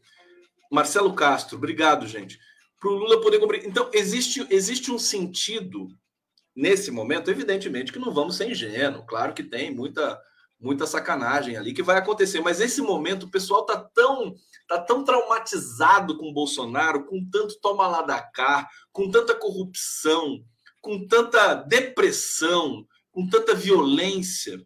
[0.71, 2.39] Marcelo Castro, obrigado, gente.
[2.79, 3.67] Para o Lula poder cumprir.
[3.67, 5.89] Então, existe, existe um sentido
[6.55, 10.21] nesse momento, evidentemente que não vamos ser ingênuos, claro que tem muita
[10.61, 14.33] muita sacanagem ali que vai acontecer, mas esse momento o pessoal tá tão
[14.69, 20.45] tá tão traumatizado com o Bolsonaro, com tanto toma lá da cá, com tanta corrupção,
[20.83, 24.61] com tanta depressão, com tanta violência,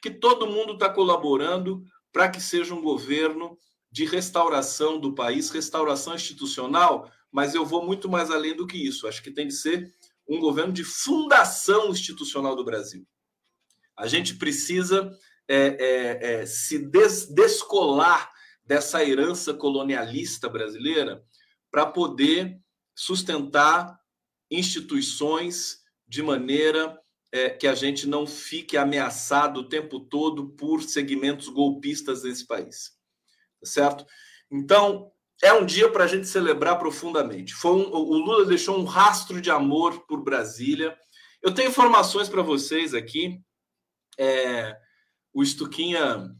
[0.00, 3.58] que todo mundo está colaborando para que seja um governo
[3.90, 9.08] de restauração do país, restauração institucional, mas eu vou muito mais além do que isso.
[9.08, 9.92] Acho que tem de ser
[10.28, 13.06] um governo de fundação institucional do Brasil.
[13.96, 15.10] A gente precisa
[15.48, 18.30] é, é, é, se des, descolar
[18.64, 21.22] dessa herança colonialista brasileira
[21.70, 22.58] para poder
[22.94, 23.98] sustentar
[24.50, 26.98] instituições de maneira
[27.32, 32.92] é, que a gente não fique ameaçado o tempo todo por segmentos golpistas nesse país.
[33.60, 34.06] Tá certo?
[34.50, 35.10] Então,
[35.42, 37.54] é um dia para a gente celebrar profundamente.
[37.54, 40.96] Foi um, o Lula deixou um rastro de amor por Brasília.
[41.42, 43.40] Eu tenho informações para vocês aqui.
[44.18, 44.76] É,
[45.34, 46.30] o Estuquinha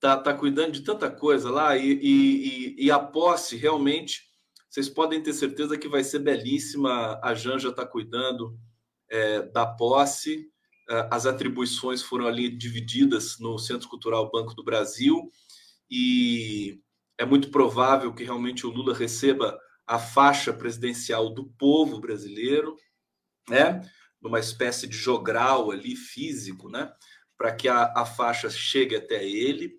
[0.00, 4.22] tá, tá cuidando de tanta coisa lá e, e, e, a posse realmente
[4.70, 7.18] vocês podem ter certeza que vai ser belíssima.
[7.24, 8.56] A Janja está cuidando
[9.10, 10.48] é, da posse.
[10.88, 15.28] É, as atribuições foram ali divididas no Centro Cultural Banco do Brasil
[15.90, 16.80] e
[17.18, 22.76] é muito provável que realmente o Lula receba a faixa presidencial do povo brasileiro,
[23.48, 23.80] né?
[24.22, 26.92] Numa espécie de jogral ali físico, né?
[27.36, 29.72] Para que a, a, faixa chegue até ele.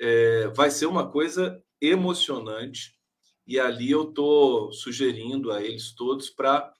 [0.00, 2.94] É, vai ser uma coisa emocionante
[3.46, 6.72] e ali eu estou sugerindo a eles todos para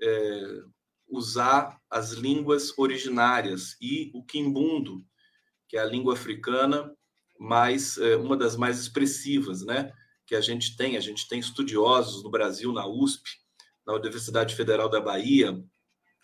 [0.00, 0.62] é,
[1.08, 5.04] usar as línguas originárias e o quimbundo,
[5.68, 6.94] que é a língua africana
[7.38, 9.92] mais é, uma das mais expressivas, né?
[10.26, 13.28] Que a gente tem, a gente tem estudiosos no Brasil, na USP,
[13.86, 15.60] na Universidade Federal da Bahia,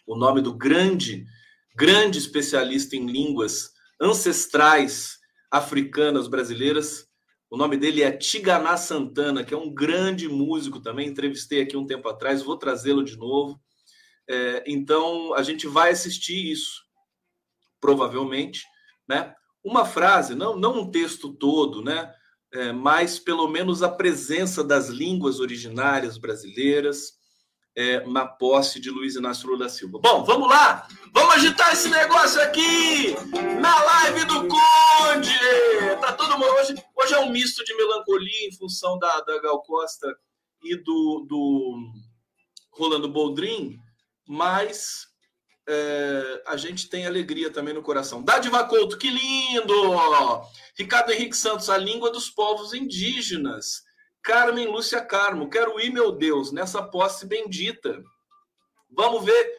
[0.07, 1.27] o nome do grande,
[1.75, 5.19] grande especialista em línguas ancestrais
[5.51, 7.08] africanas brasileiras.
[7.51, 11.09] O nome dele é Tiganá Santana, que é um grande músico também.
[11.09, 13.59] Entrevistei aqui um tempo atrás, vou trazê-lo de novo.
[14.29, 16.83] É, então, a gente vai assistir isso,
[17.81, 18.63] provavelmente,
[19.09, 19.35] né?
[19.65, 22.13] Uma frase, não, não um texto todo, né?
[22.53, 27.18] É, mas pelo menos a presença das línguas originárias brasileiras
[27.79, 30.01] é, na posse de Luiz Inácio Lula da Silva.
[30.03, 30.89] Bom, vamos lá!
[31.13, 33.15] Vamos agitar esse negócio aqui
[33.61, 35.39] na live do Conde!
[36.01, 36.51] Tá todo mundo.
[36.61, 40.13] Hoje, hoje é um misto de melancolia em função da, da Gal Costa
[40.65, 41.93] e do, do
[42.73, 43.79] Rolando Boldrin
[44.29, 45.07] mas
[45.67, 48.23] é, a gente tem alegria também no coração.
[48.23, 49.73] Dádiva Couto, que lindo!
[50.77, 53.88] Ricardo Henrique Santos, a língua dos povos indígenas.
[54.23, 58.03] Carmen Lúcia Carmo, quero ir, meu Deus, nessa posse bendita.
[58.91, 59.53] Vamos ver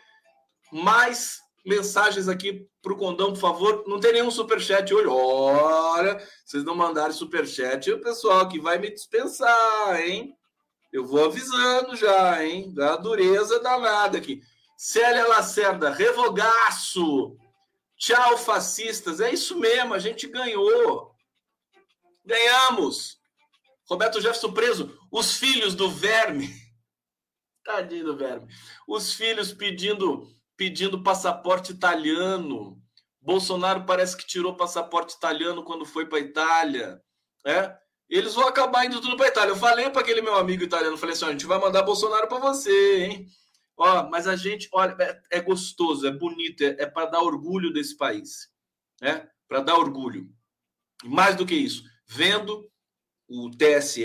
[0.71, 3.83] mais mensagens aqui para o Condão, por favor.
[3.87, 5.07] Não tem nenhum superchat hoje.
[5.07, 10.35] Olha, vocês não mandaram superchat, o pessoal que vai me dispensar, hein?
[10.91, 12.73] Eu vou avisando já, hein?
[12.73, 14.41] Da dureza danada aqui.
[14.75, 17.37] Célia Lacerda, revogaço.
[17.97, 19.19] Tchau, fascistas.
[19.19, 21.13] É isso mesmo, a gente ganhou.
[22.25, 23.18] Ganhamos.
[23.89, 24.97] Roberto Jefferson preso.
[25.11, 26.49] Os filhos do verme.
[27.65, 28.47] Tadinho do verme.
[28.87, 32.81] Os filhos pedindo, pedindo passaporte italiano.
[33.21, 37.01] Bolsonaro parece que tirou passaporte italiano quando foi para Itália.
[37.45, 37.75] É?
[38.09, 39.51] Eles vão acabar indo tudo para Itália.
[39.51, 42.39] Eu falei para aquele meu amigo italiano, falei assim: a gente vai mandar Bolsonaro para
[42.39, 43.27] você, hein?
[43.77, 47.71] Ó, mas a gente, olha, é, é gostoso, é bonito, é, é para dar orgulho
[47.71, 48.49] desse país,
[49.01, 49.29] né?
[49.47, 50.27] Para dar orgulho.
[51.05, 52.69] Mais do que isso, vendo
[53.29, 54.03] o TSE,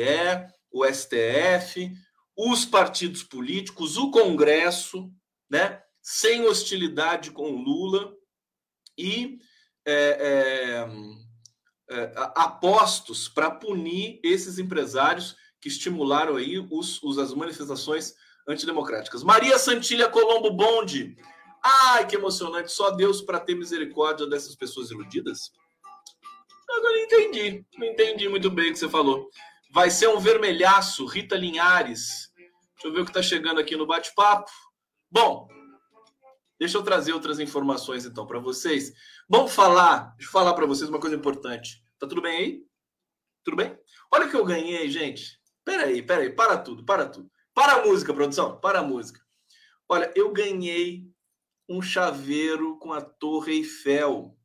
[0.71, 1.91] o STF,
[2.37, 5.11] os partidos políticos, o Congresso,
[5.49, 5.83] né?
[6.03, 8.15] Sem hostilidade com Lula
[8.99, 9.39] e
[9.87, 10.87] é,
[11.91, 18.15] é, é, apostos para punir esses empresários que estimularam aí os, os, as manifestações
[18.47, 19.23] antidemocráticas.
[19.23, 21.17] Maria Santilha Colombo Bonde.
[21.63, 22.71] Ai, que emocionante.
[22.71, 25.51] Só Deus para ter misericórdia dessas pessoas iludidas?
[26.71, 27.65] Agora entendi.
[27.77, 29.29] Não entendi muito bem o que você falou.
[29.71, 32.33] Vai ser um vermelhaço, Rita Linhares.
[32.37, 34.51] Deixa eu ver o que está chegando aqui no bate-papo.
[35.11, 35.49] Bom,
[36.59, 38.93] deixa eu trazer outras informações então para vocês.
[39.29, 41.83] Vamos falar, deixa eu falar para vocês uma coisa importante.
[41.99, 42.67] Tá tudo bem aí?
[43.43, 43.79] Tudo bem?
[44.13, 45.41] Olha o que eu ganhei, gente.
[45.65, 47.31] Peraí, peraí, para tudo, para tudo.
[47.55, 49.21] Para a música, produção, para a música.
[49.89, 51.09] Olha, eu ganhei
[51.69, 54.37] um chaveiro com a Torre Eiffel,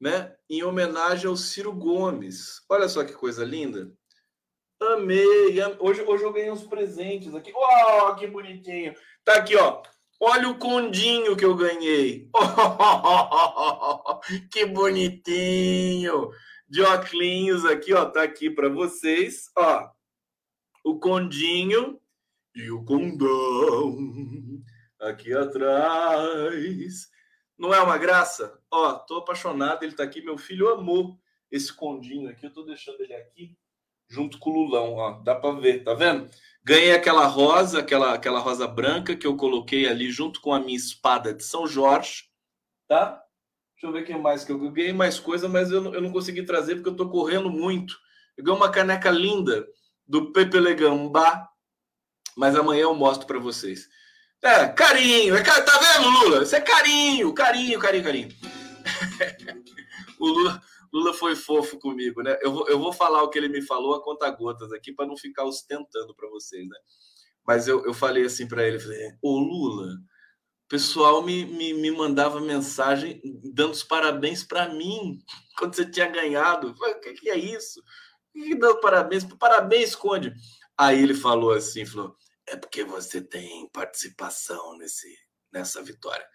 [0.00, 0.34] né?
[0.48, 2.62] Em homenagem ao Ciro Gomes.
[2.68, 3.92] Olha só que coisa linda.
[4.80, 5.58] Amei.
[5.78, 7.52] Hoje, hoje eu ganhei uns presentes aqui.
[7.54, 8.94] Oh, que bonitinho.
[9.24, 9.82] Tá aqui, ó.
[10.20, 12.30] Olha o condinho que eu ganhei.
[14.50, 16.30] Que bonitinho.
[16.68, 18.06] De óculos aqui, ó.
[18.06, 19.88] Tá aqui para vocês, ó
[20.86, 22.00] o condinho
[22.54, 23.96] e o condão
[25.00, 27.08] aqui atrás.
[27.58, 28.56] Não é uma graça?
[28.78, 31.18] Ó, tô apaixonado, ele tá aqui, meu filho amou
[31.50, 33.56] esse condinho aqui, eu tô deixando ele aqui
[34.06, 36.30] junto com o Lulão, ó, dá para ver, tá vendo?
[36.62, 40.76] Ganhei aquela rosa, aquela aquela rosa branca que eu coloquei ali junto com a minha
[40.76, 42.24] espada de São Jorge,
[42.86, 43.22] tá?
[43.72, 46.42] Deixa eu ver quem mais que eu ganhei mais coisa, mas eu eu não consegui
[46.42, 47.96] trazer porque eu tô correndo muito.
[48.36, 49.66] Eu ganhei uma caneca linda
[50.06, 51.48] do Pepe Legambá,
[52.36, 53.88] mas amanhã eu mostro para vocês.
[54.42, 56.42] É, carinho, é, tá vendo, Lula?
[56.42, 58.28] Isso é carinho, carinho, carinho, carinho.
[60.18, 62.38] o Lula, Lula foi fofo comigo, né?
[62.42, 65.06] Eu vou, eu vou falar o que ele me falou a conta gotas aqui para
[65.06, 66.78] não ficar ostentando para vocês, né?
[67.46, 71.90] Mas eu, eu falei assim para ele, falei, ô Lula, o pessoal me, me, me
[71.92, 73.20] mandava mensagem
[73.54, 75.18] dando os parabéns para mim
[75.56, 76.70] quando você tinha ganhado.
[76.70, 77.80] O que, que é isso?
[78.34, 79.24] E dando parabéns.
[79.38, 80.34] Parabéns, Conde.
[80.76, 85.08] Aí ele falou assim, falou, é porque você tem participação nesse,
[85.52, 86.26] nessa vitória.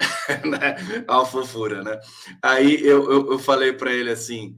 [0.44, 1.04] né?
[1.08, 2.00] A fofura, né?
[2.42, 4.56] Aí eu, eu, eu falei para ele assim,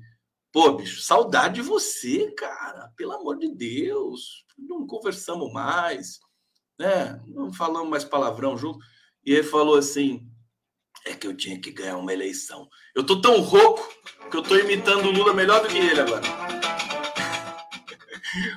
[0.53, 2.93] pô, bicho, saudade de você, cara.
[2.97, 4.45] Pelo amor de Deus.
[4.57, 6.21] Não conversamos mais,
[6.79, 7.21] né?
[7.27, 8.79] Não falamos mais palavrão junto.
[9.25, 10.27] E ele falou assim,
[11.05, 12.69] é que eu tinha que ganhar uma eleição.
[12.95, 13.87] Eu tô tão rouco
[14.31, 16.23] que eu tô imitando o Lula melhor do que ele agora.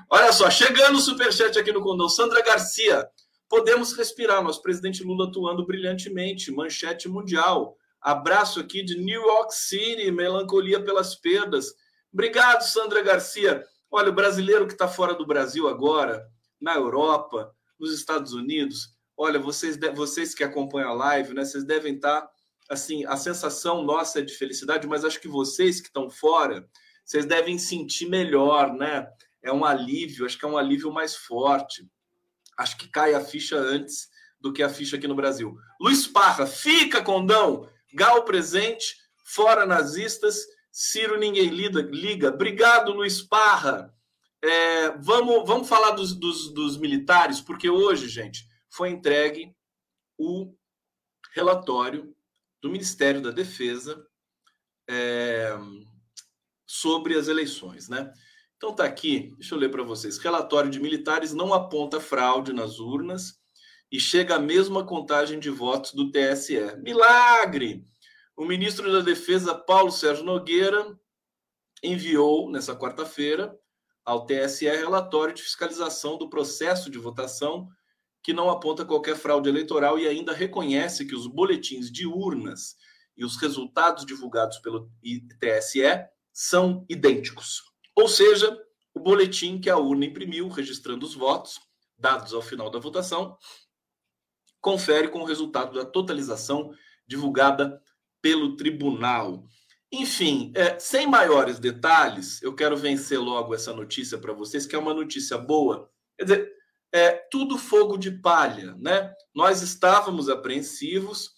[0.10, 2.10] Olha só, chegando o superchat aqui no Condão.
[2.10, 3.08] Sandra Garcia,
[3.50, 4.43] podemos respirar.
[4.43, 6.52] Nosso presidente Lula atuando brilhantemente.
[6.52, 7.78] Manchete mundial.
[8.02, 11.74] Abraço aqui de New York City, melancolia pelas perdas.
[12.14, 13.64] Obrigado, Sandra Garcia.
[13.89, 16.28] Olha, o brasileiro que está fora do Brasil agora,
[16.60, 21.43] na Europa, nos Estados Unidos, olha, vocês, vocês que acompanham a live, né?
[21.43, 22.32] Vocês devem estar, tá,
[22.70, 26.68] assim, a sensação nossa é de felicidade, mas acho que vocês que estão fora,
[27.04, 29.08] vocês devem sentir melhor, né?
[29.48, 31.88] é um alívio, acho que é um alívio mais forte.
[32.58, 35.55] Acho que cai a ficha antes do que a ficha aqui no Brasil.
[35.80, 37.70] Luiz Parra, fica, condão!
[37.93, 41.82] Gal presente, fora nazistas, Ciro ninguém liga.
[41.82, 42.30] liga.
[42.30, 43.91] Obrigado, Luiz Parra.
[44.43, 49.55] É, vamos, vamos falar dos, dos, dos militares, porque hoje, gente, foi entregue
[50.18, 50.53] o
[51.34, 52.16] relatório
[52.62, 54.05] do Ministério da Defesa
[54.88, 55.58] é,
[56.66, 58.14] sobre as eleições, né?
[58.58, 60.18] Então tá aqui, deixa eu ler para vocês.
[60.18, 63.39] Relatório de militares não aponta fraude nas urnas
[63.91, 66.76] e chega à mesma contagem de votos do TSE.
[66.82, 67.86] Milagre!
[68.36, 70.97] O ministro da Defesa, Paulo Sérgio Nogueira,
[71.84, 73.55] enviou nessa quarta-feira
[74.03, 77.68] ao TSE relatório de fiscalização do processo de votação
[78.24, 82.76] que não aponta qualquer fraude eleitoral e ainda reconhece que os boletins de urnas
[83.16, 84.89] e os resultados divulgados pelo
[85.39, 87.66] TSE são idênticos.
[87.98, 88.56] Ou seja,
[88.93, 91.60] o boletim que a urna imprimiu, registrando os votos,
[91.98, 93.36] dados ao final da votação,
[94.62, 96.72] confere com o resultado da totalização
[97.08, 97.82] divulgada
[98.22, 99.48] pelo tribunal.
[99.91, 104.80] Enfim, é, sem maiores detalhes, eu quero vencer logo essa notícia para vocês, que é
[104.80, 105.89] uma notícia boa.
[106.20, 106.54] Quer dizer,
[106.93, 109.12] é tudo fogo de palha, né?
[109.34, 111.32] Nós estávamos apreensivos,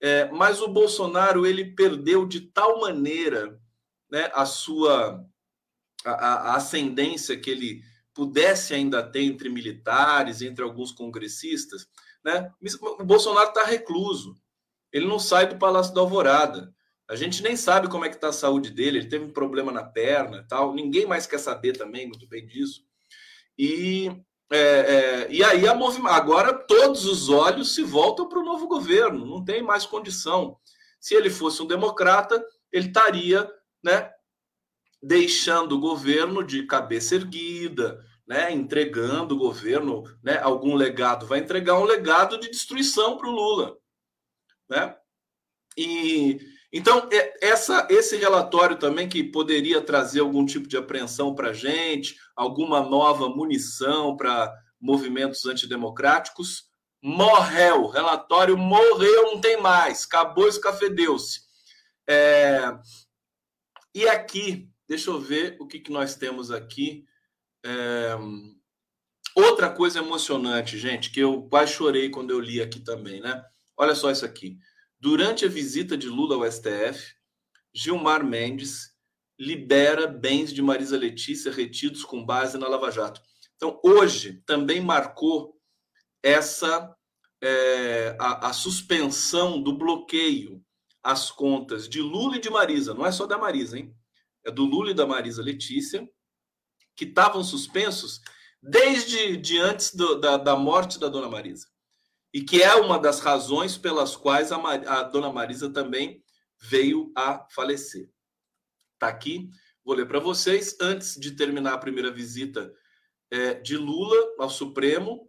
[0.00, 3.60] é, mas o Bolsonaro ele perdeu de tal maneira
[4.10, 5.22] né, a sua
[6.10, 7.82] a, a ascendência que ele
[8.14, 11.86] pudesse ainda ter entre militares, entre alguns congressistas,
[12.24, 12.50] Né?
[12.98, 14.34] O Bolsonaro está recluso.
[14.92, 16.74] Ele não sai do Palácio da Alvorada.
[17.08, 18.98] A gente nem sabe como é que está a saúde dele.
[18.98, 20.74] Ele teve um problema na perna tal.
[20.74, 22.82] Ninguém mais quer saber também muito bem disso.
[23.56, 24.10] E,
[24.50, 25.76] é, é, e aí a
[26.08, 29.24] agora todos os olhos se voltam para o novo governo.
[29.24, 30.58] Não tem mais condição.
[30.98, 33.48] Se ele fosse um democrata, ele estaria
[33.84, 34.10] né,
[35.06, 41.78] deixando o governo de cabeça erguida, né, entregando o governo, né, algum legado, vai entregar
[41.78, 43.76] um legado de destruição para o Lula,
[44.68, 44.96] né?
[45.76, 46.40] E
[46.72, 47.08] então
[47.40, 52.80] essa esse relatório também que poderia trazer algum tipo de apreensão para a gente, alguma
[52.80, 56.64] nova munição para movimentos antidemocráticos,
[57.00, 61.42] morreu, relatório morreu, não tem mais, acabou, escafedeu-se.
[62.08, 62.76] É...
[63.94, 67.04] E aqui, deixa eu ver o que, que nós temos aqui.
[67.64, 68.16] É...
[69.34, 73.44] Outra coisa emocionante, gente, que eu quase chorei quando eu li aqui também, né?
[73.76, 74.58] Olha só isso aqui.
[74.98, 77.14] Durante a visita de Lula ao STF,
[77.74, 78.96] Gilmar Mendes
[79.38, 83.20] libera bens de Marisa Letícia retidos com base na Lava Jato.
[83.56, 85.60] Então, hoje também marcou
[86.22, 86.94] essa
[87.42, 90.64] é, a, a, suspensão do bloqueio
[91.02, 92.94] às contas de Lula e de Marisa.
[92.94, 93.94] Não é só da Marisa, hein?
[94.46, 96.08] É do Lula e da Marisa Letícia
[96.94, 98.20] que estavam suspensos
[98.62, 101.66] desde de antes do, da, da morte da dona Marisa.
[102.32, 106.22] E que é uma das razões pelas quais a, a dona Marisa também
[106.58, 108.08] veio a falecer.
[108.94, 109.50] Está aqui,
[109.84, 110.76] vou ler para vocês.
[110.80, 112.72] Antes de terminar a primeira visita
[113.30, 115.28] é, de Lula ao Supremo,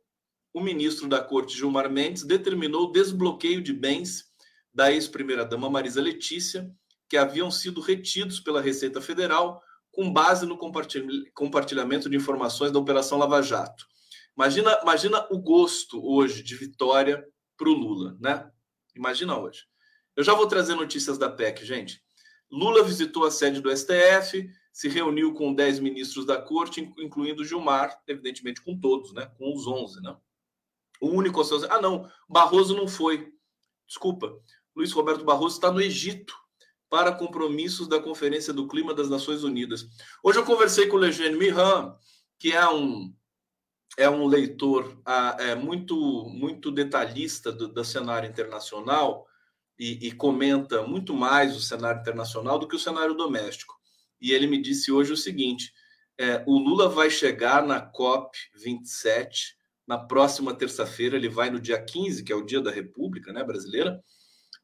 [0.53, 4.25] o ministro da Corte, Gilmar Mendes, determinou o desbloqueio de bens
[4.73, 6.71] da ex-primeira-dama Marisa Letícia,
[7.09, 13.17] que haviam sido retidos pela Receita Federal com base no compartilhamento de informações da Operação
[13.17, 13.85] Lava Jato.
[14.35, 17.27] Imagina, imagina o gosto hoje de vitória
[17.57, 18.51] para o Lula, né?
[18.95, 19.63] Imagina hoje.
[20.15, 22.03] Eu já vou trazer notícias da PEC, gente.
[22.51, 27.99] Lula visitou a sede do STF, se reuniu com 10 ministros da corte, incluindo Gilmar,
[28.07, 29.25] evidentemente com todos, né?
[29.37, 30.15] Com os 11, né?
[31.01, 31.41] O único.
[31.69, 33.33] Ah, não, Barroso não foi.
[33.87, 34.31] Desculpa.
[34.75, 36.35] Luiz Roberto Barroso está no Egito
[36.89, 39.87] para compromissos da Conferência do Clima das Nações Unidas.
[40.23, 41.93] Hoje eu conversei com o Legênio Miran,
[42.39, 43.13] que é um
[43.97, 45.95] é um leitor ah, é, muito
[46.29, 49.25] muito detalhista do, do cenário internacional
[49.79, 53.75] e, e, comenta muito mais o cenário internacional do que o cenário doméstico.
[54.21, 55.71] E ele me disse hoje o seguinte:
[56.17, 59.55] é, o Lula vai chegar na COP 27
[59.87, 61.15] na próxima terça-feira.
[61.15, 64.03] Ele vai no dia 15, que é o dia da República né, brasileira.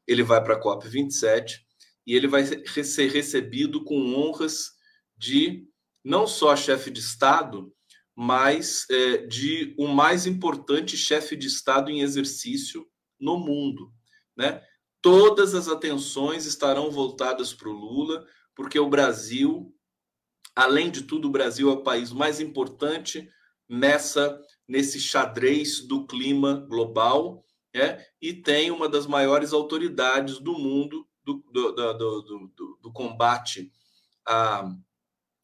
[0.06, 1.63] Ele vai para a COP 27
[2.06, 4.72] e ele vai ser recebido com honras
[5.16, 5.66] de
[6.04, 7.72] não só chefe de Estado,
[8.14, 12.86] mas é, de o mais importante chefe de Estado em exercício
[13.18, 13.92] no mundo.
[14.36, 14.62] Né?
[15.00, 19.74] Todas as atenções estarão voltadas para o Lula, porque o Brasil,
[20.54, 23.28] além de tudo, o Brasil é o país mais importante
[23.68, 27.44] nessa nesse xadrez do clima global
[27.74, 28.02] né?
[28.20, 33.72] e tem uma das maiores autoridades do mundo do, do, do, do, combate
[34.26, 34.70] a,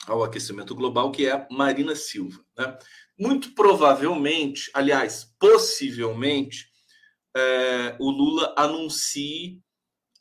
[0.07, 2.45] ao aquecimento global, que é Marina Silva.
[2.57, 2.79] Né?
[3.19, 6.69] Muito provavelmente, aliás, possivelmente,
[7.37, 9.63] é, o Lula anuncie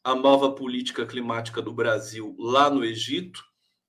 [0.04, 3.44] a nova política climática do Brasil lá no Egito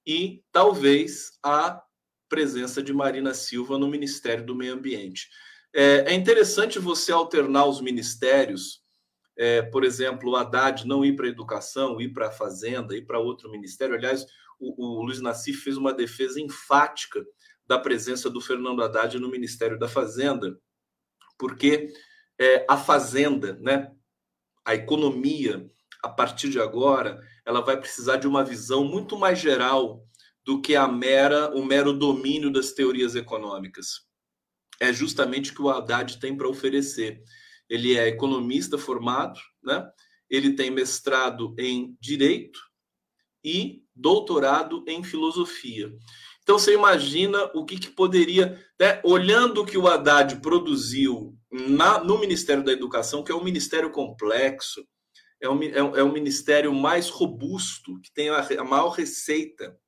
[0.07, 1.83] e talvez a
[2.29, 5.29] presença de Marina Silva no Ministério do Meio Ambiente.
[5.75, 8.80] É, é interessante você alternar os ministérios
[9.41, 13.07] é, por exemplo, o Haddad não ir para a educação, ir para a fazenda, ir
[13.07, 13.95] para outro ministério.
[13.95, 14.27] Aliás,
[14.59, 17.25] o, o Luiz Nassif fez uma defesa enfática
[17.67, 20.61] da presença do Fernando Haddad no Ministério da Fazenda,
[21.39, 21.91] porque
[22.39, 23.91] é, a fazenda, né,
[24.63, 25.67] a economia,
[26.03, 30.05] a partir de agora, ela vai precisar de uma visão muito mais geral
[30.45, 34.07] do que a mera, o mero domínio das teorias econômicas.
[34.79, 37.23] É justamente o que o Haddad tem para oferecer
[37.71, 39.89] ele é economista formado, né?
[40.29, 42.59] ele tem mestrado em direito
[43.45, 45.91] e doutorado em filosofia.
[46.43, 49.01] Então você imagina o que, que poderia, né?
[49.05, 53.91] olhando o que o Haddad produziu na, no Ministério da Educação, que é um ministério
[53.91, 54.85] complexo,
[55.41, 59.79] é um, é é um ministério mais robusto, que tem a, a maior receita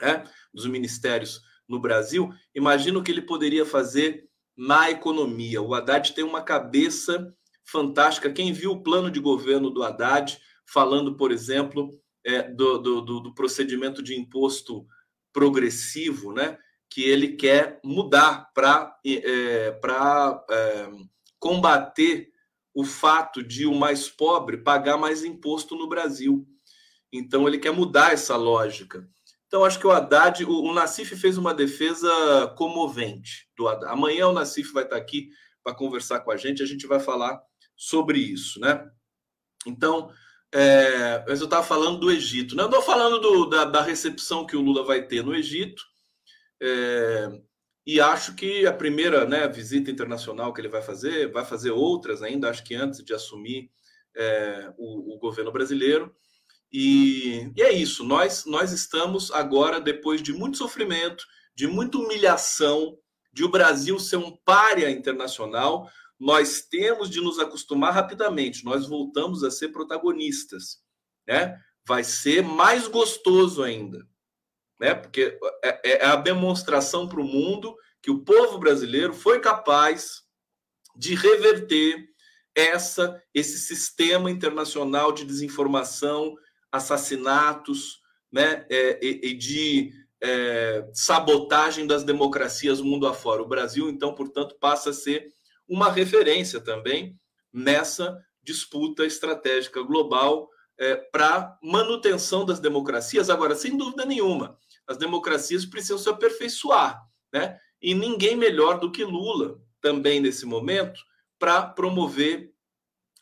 [0.00, 0.24] né?
[0.54, 2.30] dos ministérios no Brasil.
[2.54, 5.60] Imagina o que ele poderia fazer na economia.
[5.60, 7.34] O Haddad tem uma cabeça
[7.64, 8.32] fantástica.
[8.32, 13.34] Quem viu o plano de governo do Haddad, falando, por exemplo, é, do, do, do,
[13.34, 14.86] procedimento de imposto
[15.32, 16.58] progressivo, né?
[16.88, 19.78] que ele quer mudar para é,
[21.38, 22.30] combater
[22.74, 26.46] o fato de o mais pobre pagar mais imposto no Brasil.
[27.12, 29.08] Então ele quer mudar essa lógica.
[29.46, 32.08] Então acho que o Haddad, o, o Nassif fez uma defesa
[32.56, 33.92] comovente do Haddad.
[33.92, 35.28] Amanhã o Nassif vai estar aqui
[35.62, 37.40] para conversar com a gente, a gente vai falar
[37.76, 38.88] sobre isso, né?
[39.66, 40.10] Então,
[40.54, 42.62] é, eu estava falando do Egito, né?
[42.62, 45.82] Eu estou falando do, da, da, recepção que o Lula vai ter no Egito,
[46.62, 47.40] é,
[47.86, 52.22] e acho que a primeira né, visita internacional que ele vai fazer, vai fazer outras
[52.22, 53.70] ainda, acho que antes de assumir
[54.16, 56.14] é, o, o, governo brasileiro.
[56.72, 62.98] E, e, é isso, nós, nós estamos agora, depois de muito sofrimento, de muita humilhação,
[63.32, 69.44] de o Brasil ser um párea internacional, nós temos de nos acostumar rapidamente, nós voltamos
[69.44, 70.78] a ser protagonistas,
[71.26, 71.58] né?
[71.86, 74.06] Vai ser mais gostoso ainda,
[74.80, 74.94] né?
[74.94, 80.22] Porque é, é a demonstração para o mundo que o povo brasileiro foi capaz
[80.96, 82.08] de reverter
[82.54, 86.34] essa esse sistema internacional de desinformação,
[86.76, 88.00] assassinatos,
[88.30, 88.66] né?
[88.70, 93.42] É, e, e de é, sabotagem das democracias mundo afora.
[93.42, 95.28] O Brasil, então, portanto, passa a ser
[95.68, 97.18] uma referência também
[97.52, 100.48] nessa disputa estratégica global
[100.78, 103.30] é, para manutenção das democracias.
[103.30, 104.56] Agora, sem dúvida nenhuma,
[104.86, 107.02] as democracias precisam se aperfeiçoar,
[107.32, 107.58] né?
[107.80, 111.00] E ninguém melhor do que Lula, também nesse momento,
[111.38, 112.52] para promover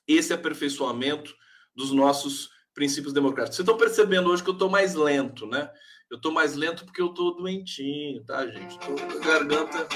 [0.07, 1.35] esse aperfeiçoamento
[1.75, 3.57] dos nossos princípios democráticos.
[3.57, 5.71] Vocês estão percebendo hoje que eu estou mais lento, né?
[6.11, 8.79] Eu estou mais lento porque eu estou doentinho, tá, gente?
[8.79, 9.89] Tô, a garganta,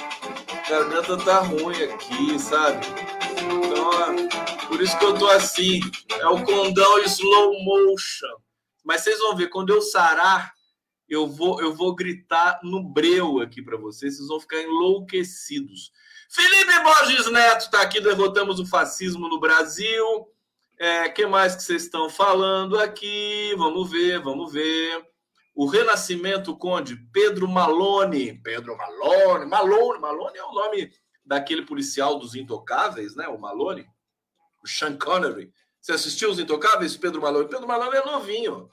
[0.51, 2.87] a garganta tá ruim aqui, sabe?
[3.43, 5.81] Então, por isso que eu tô assim.
[6.19, 8.37] É o condão slow motion.
[8.85, 10.53] Mas vocês vão ver, quando eu sarar,
[11.09, 14.17] eu vou, eu vou gritar no breu aqui para vocês.
[14.17, 15.91] Vocês vão ficar enlouquecidos.
[16.31, 20.27] Felipe Borges Neto está aqui, derrotamos o fascismo no Brasil.
[20.81, 23.53] É, que mais que vocês estão falando aqui?
[23.57, 25.05] Vamos ver, vamos ver.
[25.53, 28.41] O Renascimento Conde, Pedro Malone.
[28.41, 30.93] Pedro Malone, Malone, Malone é o nome
[31.25, 33.27] daquele policial dos Intocáveis, né?
[33.27, 33.85] O Malone,
[34.63, 35.53] o Sean Connery.
[35.81, 37.49] Você assistiu os Intocáveis, Pedro Malone?
[37.49, 38.71] Pedro Malone é novinho,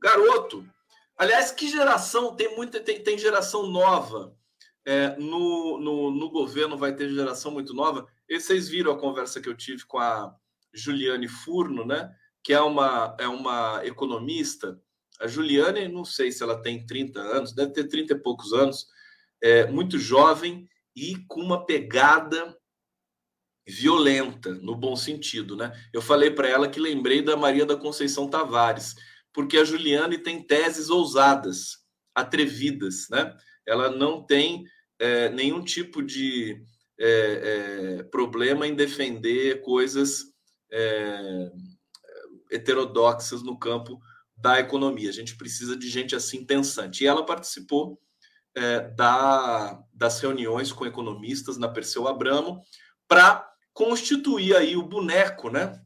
[0.00, 0.66] garoto.
[1.14, 2.34] Aliás, que geração?
[2.34, 4.34] Tem muita, tem, tem geração nova.
[4.86, 8.06] É, no, no, no, governo vai ter geração muito nova.
[8.26, 10.34] E vocês viram a conversa que eu tive com a
[10.74, 12.10] Juliane Furno, né?
[12.42, 14.80] Que é uma, é uma economista
[15.20, 18.86] a Juliane, não sei se ela tem 30 anos, deve ter 30 e poucos anos,
[19.42, 22.56] é muito jovem e com uma pegada
[23.66, 25.72] violenta, no bom sentido, né?
[25.92, 28.94] Eu falei para ela que lembrei da Maria da Conceição Tavares,
[29.32, 33.36] porque a Juliane tem teses ousadas, atrevidas, né?
[33.66, 34.64] Ela não tem
[34.98, 36.62] é, nenhum tipo de
[36.98, 40.27] é, é, problema em defender coisas
[40.70, 41.50] é,
[42.50, 44.00] heterodoxas no campo
[44.36, 45.10] da economia.
[45.10, 47.04] A gente precisa de gente assim pensante.
[47.04, 48.00] E ela participou
[48.54, 52.62] é, da, das reuniões com economistas na Perseu Abramo
[53.06, 55.80] para constituir aí o boneco, né?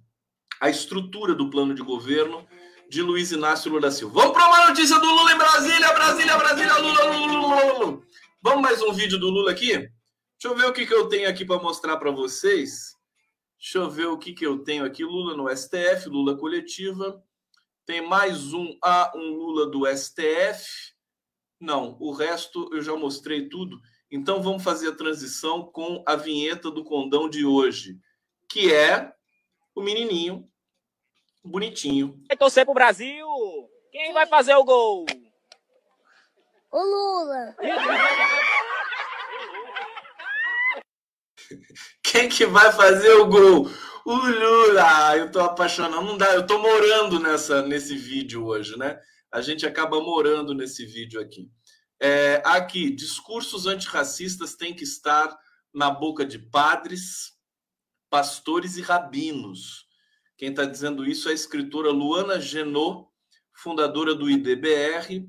[0.61, 2.47] A estrutura do plano de governo
[2.89, 4.21] de Luiz Inácio Lula da Silva.
[4.21, 8.03] Vamos para uma notícia do Lula em Brasília, Brasília, Brasília, Lula, Lula, Lula, Lula.
[8.43, 9.73] Vamos mais um vídeo do Lula aqui?
[9.73, 9.91] Deixa
[10.45, 12.95] eu ver o que, que eu tenho aqui para mostrar para vocês.
[13.63, 15.05] Deixa eu ver o que, que eu tenho aqui.
[15.05, 17.25] Lula no STF, Lula coletiva.
[17.87, 20.93] Tem mais um a ah, um Lula do STF.
[21.61, 23.81] Não, o resto eu já mostrei tudo.
[24.11, 28.01] Então vamos fazer a transição com a vinheta do condão de hoje,
[28.51, 29.13] que é
[29.77, 30.51] o menininho
[31.45, 32.21] bonitinho.
[32.27, 33.29] Vai torcer pro Brasil.
[33.93, 35.07] Quem vai fazer o gol?
[36.73, 37.57] O Lula.
[42.13, 43.71] Quem que vai fazer o gol?
[44.05, 46.05] O Lula, eu tô apaixonado.
[46.05, 49.01] Não dá, eu tô morando nessa, nesse vídeo hoje, né?
[49.33, 51.51] A gente acaba morando nesse vídeo aqui.
[51.99, 55.35] É, aqui, discursos antirracistas têm que estar
[55.73, 57.33] na boca de padres,
[58.11, 59.87] pastores e rabinos.
[60.37, 63.09] Quem está dizendo isso é a escritora Luana Genot,
[63.55, 65.27] fundadora do IDBR,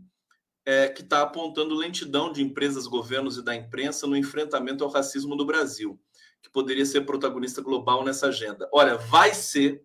[0.65, 5.33] é, que está apontando lentidão de empresas, governos e da imprensa no enfrentamento ao racismo
[5.33, 5.97] no Brasil
[6.43, 8.69] que poderia ser protagonista global nessa agenda.
[8.71, 9.81] Olha, vai ser.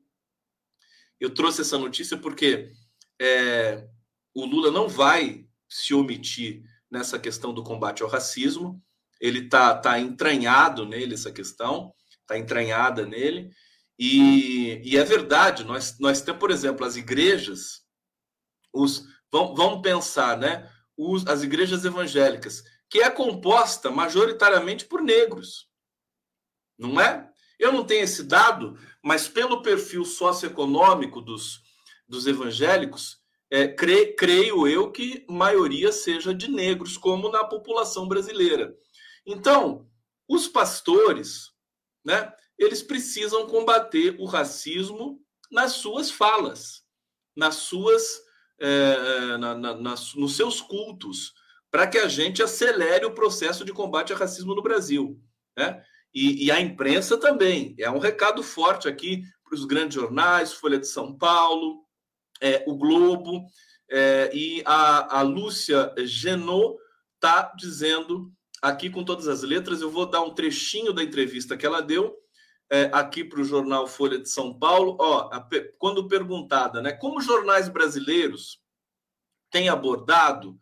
[1.21, 2.73] Eu trouxe essa notícia porque
[3.21, 3.89] é,
[4.35, 8.83] o Lula não vai se omitir nessa questão do combate ao racismo.
[9.21, 13.53] Ele está tá entranhado nele essa questão, está entranhada nele.
[13.97, 17.85] E, e, é verdade, nós, nós temos, por exemplo, as igrejas,
[18.73, 20.71] os, vamos, vamos pensar, né?
[20.97, 25.68] Os, as igrejas evangélicas, que é composta majoritariamente por negros
[26.79, 27.29] não é?
[27.59, 31.61] Eu não tenho esse dado, mas pelo perfil socioeconômico dos,
[32.07, 33.19] dos evangélicos,
[33.51, 38.75] é, cre, creio eu que maioria seja de negros, como na população brasileira.
[39.27, 39.89] Então,
[40.29, 41.51] os pastores,
[42.05, 45.21] né, eles precisam combater o racismo
[45.51, 46.83] nas suas falas,
[47.35, 48.21] nas suas,
[48.61, 51.33] é, na, na, nas, nos seus cultos,
[51.71, 55.21] para que a gente acelere o processo de combate ao racismo no Brasil.
[55.57, 55.83] Né?
[56.15, 57.75] E, e a imprensa também.
[57.79, 61.85] É um recado forte aqui para os grandes jornais, Folha de São Paulo,
[62.41, 63.47] é, o Globo,
[63.91, 66.77] é, e a, a Lúcia Genot
[67.15, 68.33] está dizendo
[68.63, 69.81] aqui com todas as letras.
[69.81, 72.15] Eu vou dar um trechinho da entrevista que ela deu
[72.71, 74.97] é, aqui para o jornal Folha de São Paulo.
[75.01, 75.49] Ó, a,
[75.79, 78.61] quando perguntada, né, como jornais brasileiros
[79.51, 80.59] têm abordado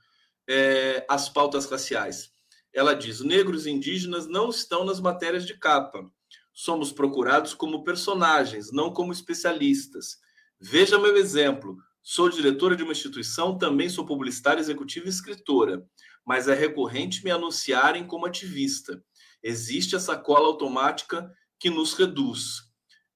[0.48, 2.32] é, as pautas raciais?
[2.76, 6.04] Ela diz: negros e indígenas não estão nas matérias de capa.
[6.52, 10.18] Somos procurados como personagens, não como especialistas.
[10.60, 11.78] Veja meu exemplo.
[12.02, 15.84] Sou diretora de uma instituição, também sou publicitária, executiva e escritora,
[16.24, 19.02] mas é recorrente me anunciarem como ativista.
[19.42, 22.62] Existe essa cola automática que nos reduz.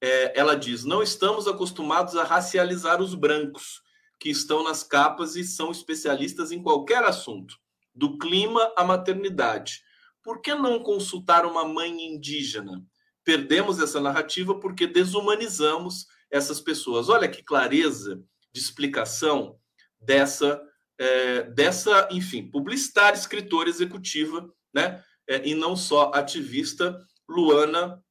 [0.01, 3.81] É, ela diz: não estamos acostumados a racializar os brancos,
[4.19, 7.60] que estão nas capas e são especialistas em qualquer assunto,
[7.93, 9.81] do clima à maternidade.
[10.23, 12.83] Por que não consultar uma mãe indígena?
[13.23, 17.09] Perdemos essa narrativa porque desumanizamos essas pessoas.
[17.09, 18.21] Olha que clareza
[18.53, 19.57] de explicação
[19.99, 20.61] dessa,
[20.97, 25.03] é, dessa enfim, publicitária, escritora executiva, né?
[25.27, 28.03] É, e não só ativista, Luana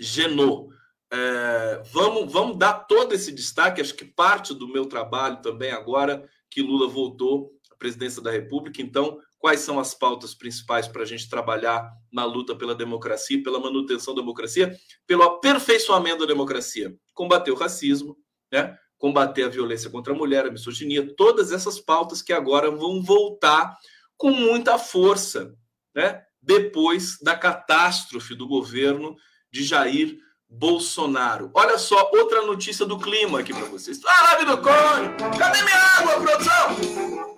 [0.00, 0.68] Genot.
[1.12, 6.28] É, vamos, vamos dar todo esse destaque, acho que parte do meu trabalho também agora
[6.48, 8.80] que Lula voltou presidência da República.
[8.80, 13.58] Então, quais são as pautas principais para a gente trabalhar na luta pela democracia, pela
[13.58, 14.76] manutenção da democracia,
[15.06, 16.94] pelo aperfeiçoamento da democracia?
[17.14, 18.16] Combater o racismo,
[18.52, 18.76] né?
[18.98, 23.74] combater a violência contra a mulher, a misoginia, todas essas pautas que agora vão voltar
[24.14, 25.54] com muita força,
[25.94, 26.22] né?
[26.42, 29.16] depois da catástrofe do governo
[29.50, 31.50] de Jair Bolsonaro.
[31.54, 34.00] Olha só, outra notícia do clima aqui para vocês.
[34.04, 35.38] Ah, Cone!
[35.38, 37.30] Cadê minha água, produção?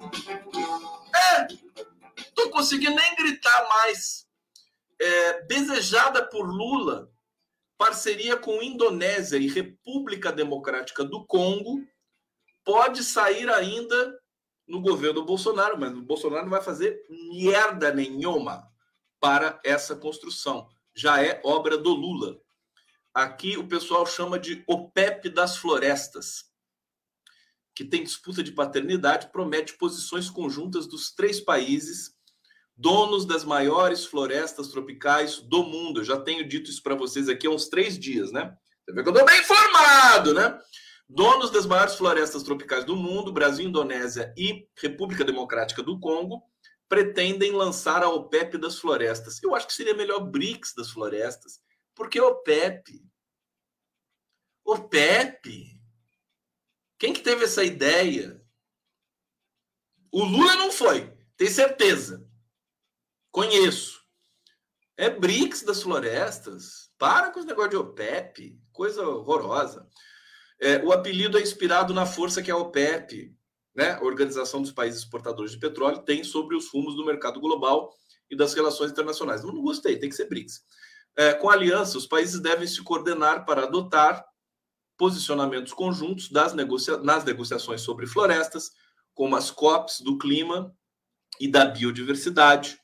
[2.53, 4.27] Tô conseguindo nem gritar mais.
[5.01, 7.11] É, desejada por Lula,
[7.79, 11.83] parceria com Indonésia e República Democrática do Congo
[12.63, 14.21] pode sair ainda
[14.69, 18.71] no governo Bolsonaro, mas o Bolsonaro não vai fazer merda nenhuma
[19.19, 22.39] para essa construção já é obra do Lula.
[23.15, 26.45] Aqui o pessoal chama de OPEP das florestas,
[27.75, 32.15] que tem disputa de paternidade, promete posições conjuntas dos três países,
[32.83, 36.01] donos das maiores florestas tropicais do mundo.
[36.01, 38.55] Eu já tenho dito isso para vocês aqui há uns três dias, né?
[38.85, 40.59] Você vê que eu estou bem informado, né?
[41.09, 46.43] Donos das maiores florestas tropicais do mundo, Brasil, Indonésia e República Democrática do Congo,
[46.89, 49.41] pretendem lançar a OPEP das florestas.
[49.41, 51.61] Eu acho que seria melhor BRICS das florestas,
[51.95, 53.01] porque OPEP.
[54.65, 55.81] OPEP.
[56.99, 58.43] Quem que teve essa ideia?
[60.11, 62.29] O Lula não foi, tem certeza.
[63.33, 64.01] Conheço.
[64.97, 66.93] É BRICS das florestas.
[66.97, 69.89] Para com os negócios de OPEP, coisa horrorosa.
[70.61, 73.35] É, o apelido é inspirado na força que é a OPEP
[73.75, 77.93] né, Organização dos Países Exportadores de Petróleo tem sobre os rumos do mercado global
[78.31, 79.43] e das relações internacionais.
[79.43, 80.63] Não, não gostei, tem que ser BRICS.
[81.17, 84.25] É, com a aliança, os países devem se coordenar para adotar
[84.97, 88.71] posicionamentos conjuntos das negocia nas negociações sobre florestas,
[89.15, 90.75] como as COPs do clima
[91.41, 92.79] e da biodiversidade.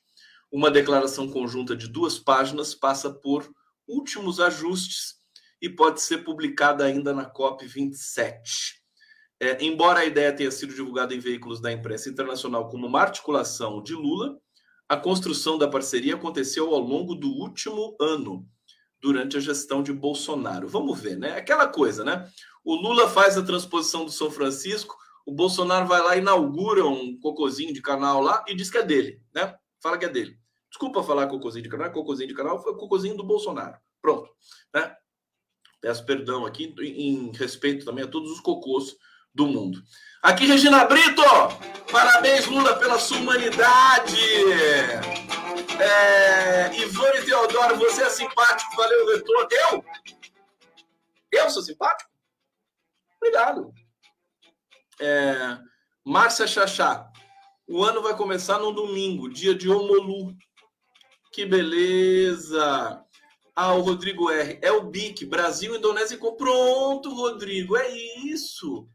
[0.50, 3.50] Uma declaração conjunta de duas páginas passa por
[3.86, 5.16] últimos ajustes
[5.60, 8.78] e pode ser publicada ainda na COP 27.
[9.40, 13.82] É, embora a ideia tenha sido divulgada em veículos da imprensa internacional como uma articulação
[13.82, 14.36] de Lula,
[14.88, 18.48] a construção da parceria aconteceu ao longo do último ano,
[19.00, 20.68] durante a gestão de Bolsonaro.
[20.68, 21.36] Vamos ver, né?
[21.36, 22.28] Aquela coisa, né?
[22.64, 27.72] O Lula faz a transposição do São Francisco, o Bolsonaro vai lá, inaugura um cocôzinho
[27.72, 29.54] de canal lá e diz que é dele, né?
[29.82, 30.38] Fala que é dele.
[30.70, 33.78] Desculpa falar cocôzinho de canal, cocôzinho de canal, foi cocôzinho do Bolsonaro.
[34.00, 34.30] Pronto,
[34.74, 34.94] né?
[35.80, 38.96] Peço perdão aqui em respeito também a todos os cocôs
[39.32, 39.82] do mundo.
[40.22, 41.22] Aqui, Regina Brito,
[41.92, 44.18] parabéns, Lula, pela sua humanidade.
[45.80, 49.48] É, Ivone Teodoro, você é simpático, valeu o retorno.
[49.50, 49.84] Eu?
[51.30, 52.10] Eu sou simpático?
[53.16, 53.72] Obrigado.
[55.00, 55.58] É,
[56.04, 57.07] Márcia Chachá,
[57.68, 60.34] o ano vai começar no domingo, dia de Omolu.
[61.30, 63.04] Que beleza!
[63.54, 64.58] Ah, o Rodrigo R.
[64.62, 68.88] É o BIC, Brasil, Indonésia e Pronto, Rodrigo, é isso.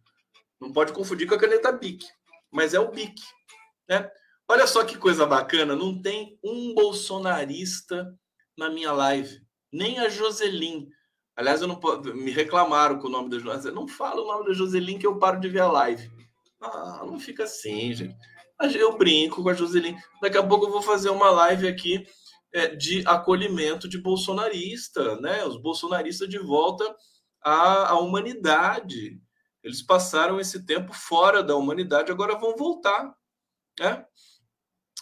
[0.59, 2.03] Não pode confundir com a caneta BIC,
[2.51, 3.21] mas é o BIC.
[3.87, 4.09] Né?
[4.47, 8.17] Olha só que coisa bacana, não tem um bolsonarista
[8.57, 9.39] na minha live,
[9.71, 10.89] nem a Joselin.
[11.35, 11.79] Aliás, eu não
[12.15, 13.75] me reclamaram com o nome da Joselin.
[13.75, 16.11] Não fala o nome da Joselin que eu paro de ver a live.
[16.59, 18.32] Ah, não fica assim, gente.
[18.61, 19.97] Eu brinco com a Joselin.
[20.21, 22.05] Daqui a pouco eu vou fazer uma live aqui
[22.53, 25.43] é, de acolhimento de bolsonarista, né?
[25.45, 26.95] Os bolsonaristas de volta
[27.41, 29.19] à, à humanidade.
[29.63, 33.13] Eles passaram esse tempo fora da humanidade, agora vão voltar,
[33.79, 34.05] né?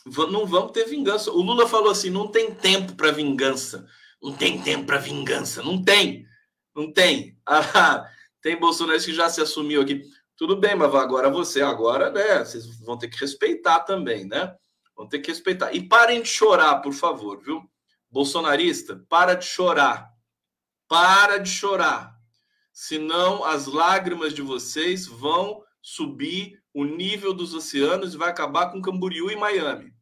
[0.05, 1.31] Não vamos ter vingança.
[1.31, 3.85] O Lula falou assim: não tem tempo para vingança.
[4.21, 5.61] Não tem tempo para vingança.
[5.61, 6.25] Não tem.
[6.75, 7.37] Não tem.
[7.45, 8.07] Ah,
[8.41, 10.01] tem bolsonarista que já se assumiu aqui.
[10.41, 12.39] Tudo bem, mas agora você, agora, né?
[12.39, 14.55] Vocês vão ter que respeitar também, né?
[14.95, 15.71] Vão ter que respeitar.
[15.71, 17.61] E parem de chorar, por favor, viu?
[18.09, 20.11] Bolsonarista, para de chorar.
[20.87, 22.15] Para de chorar.
[22.73, 28.81] Senão as lágrimas de vocês vão subir o nível dos oceanos e vai acabar com
[28.81, 29.93] Camboriú e Miami.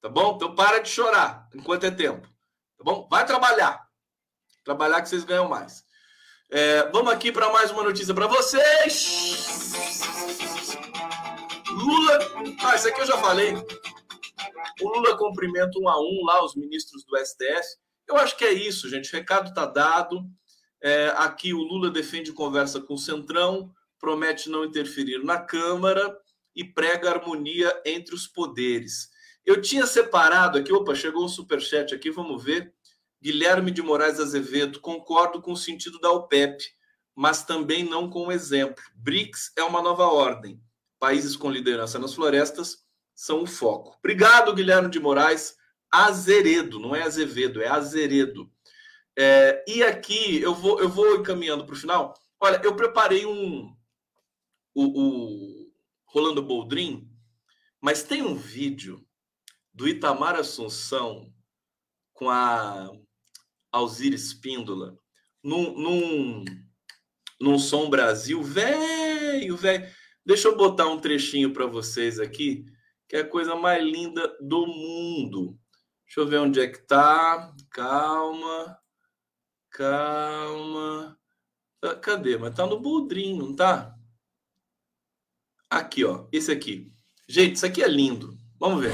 [0.00, 0.36] Tá bom?
[0.36, 2.28] Então para de chorar enquanto é tempo.
[2.78, 3.08] Tá bom?
[3.10, 3.84] Vai trabalhar.
[4.62, 5.84] Trabalhar que vocês ganham mais.
[6.54, 9.72] É, vamos aqui para mais uma notícia para vocês.
[11.70, 12.18] Lula.
[12.62, 13.54] Ah, isso aqui eu já falei.
[14.82, 17.78] O Lula cumprimenta um a um lá os ministros do STF.
[18.06, 19.08] Eu acho que é isso, gente.
[19.08, 20.26] O recado está dado.
[20.82, 26.14] É, aqui o Lula defende conversa com o Centrão, promete não interferir na Câmara
[26.54, 29.08] e prega harmonia entre os poderes.
[29.46, 32.74] Eu tinha separado aqui, opa, chegou um superchat aqui, vamos ver.
[33.22, 36.60] Guilherme de Moraes Azevedo, concordo com o sentido da OPEP,
[37.14, 38.82] mas também não com o exemplo.
[38.96, 40.60] BRICS é uma nova ordem.
[40.98, 43.96] Países com liderança nas florestas são o foco.
[44.00, 45.56] Obrigado, Guilherme de Moraes.
[45.88, 48.50] Azeredo, não é Azevedo, é Azeredo.
[49.16, 52.14] É, e aqui eu vou, eu vou encaminhando para o final.
[52.40, 53.72] Olha, eu preparei um.
[54.74, 55.72] O, o
[56.06, 57.08] Rolando Boldrin,
[57.80, 59.06] mas tem um vídeo
[59.72, 61.32] do Itamar Assunção
[62.14, 62.90] com a
[63.72, 64.96] Alzira Espíndola
[65.42, 66.44] num, num,
[67.40, 69.90] num Som Brasil, velho, velho.
[70.24, 72.64] Deixa eu botar um trechinho para vocês aqui
[73.12, 75.58] que é a coisa mais linda do mundo.
[76.06, 77.52] Deixa eu ver onde é que tá.
[77.70, 78.78] Calma.
[79.70, 81.18] Calma.
[81.78, 82.38] Tá, cadê?
[82.38, 83.94] Mas tá no Boldrin, não tá?
[85.68, 86.26] Aqui, ó.
[86.32, 86.90] Esse aqui.
[87.28, 88.34] Gente, isso aqui é lindo.
[88.58, 88.92] Vamos ver.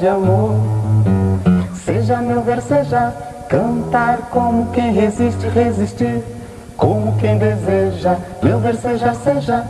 [0.00, 0.54] De amor.
[1.84, 3.12] Seja meu ver, seja
[3.48, 6.22] cantar como quem resiste, resistir
[6.76, 9.64] Como quem deseja, meu ver, seja, seja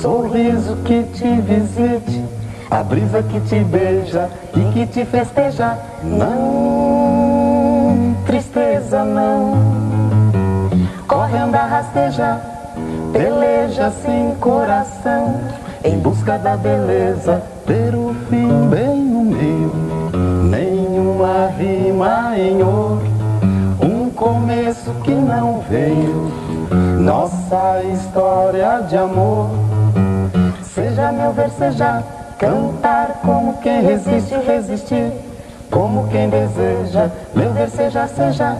[0.00, 2.24] Sorriso que te visite
[2.70, 5.78] A brisa que te beija e que te festeja.
[6.02, 9.54] Não, tristeza não.
[11.06, 12.40] Corre, anda, rasteja
[13.12, 15.40] Peleja sem coração,
[15.82, 19.72] em busca da beleza, ter o fim bem meio.
[20.50, 23.02] Nenhuma rima em ouro,
[23.82, 26.32] um começo que não veio.
[27.00, 29.50] Nossa história de amor,
[30.62, 32.02] seja meu ver, seja
[32.38, 35.12] cantar como quem resiste, resistir,
[35.70, 37.10] como quem deseja.
[37.34, 38.56] Meu ver, seja, seja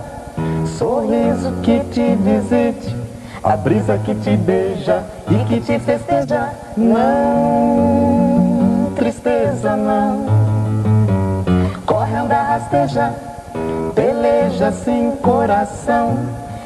[0.79, 2.95] sorriso que te visite
[3.43, 6.53] a brisa que te beija e que te festeja.
[6.77, 8.27] Não,
[8.97, 10.36] tristeza não.
[12.57, 13.13] Rasteja,
[13.95, 16.17] peleja sem coração,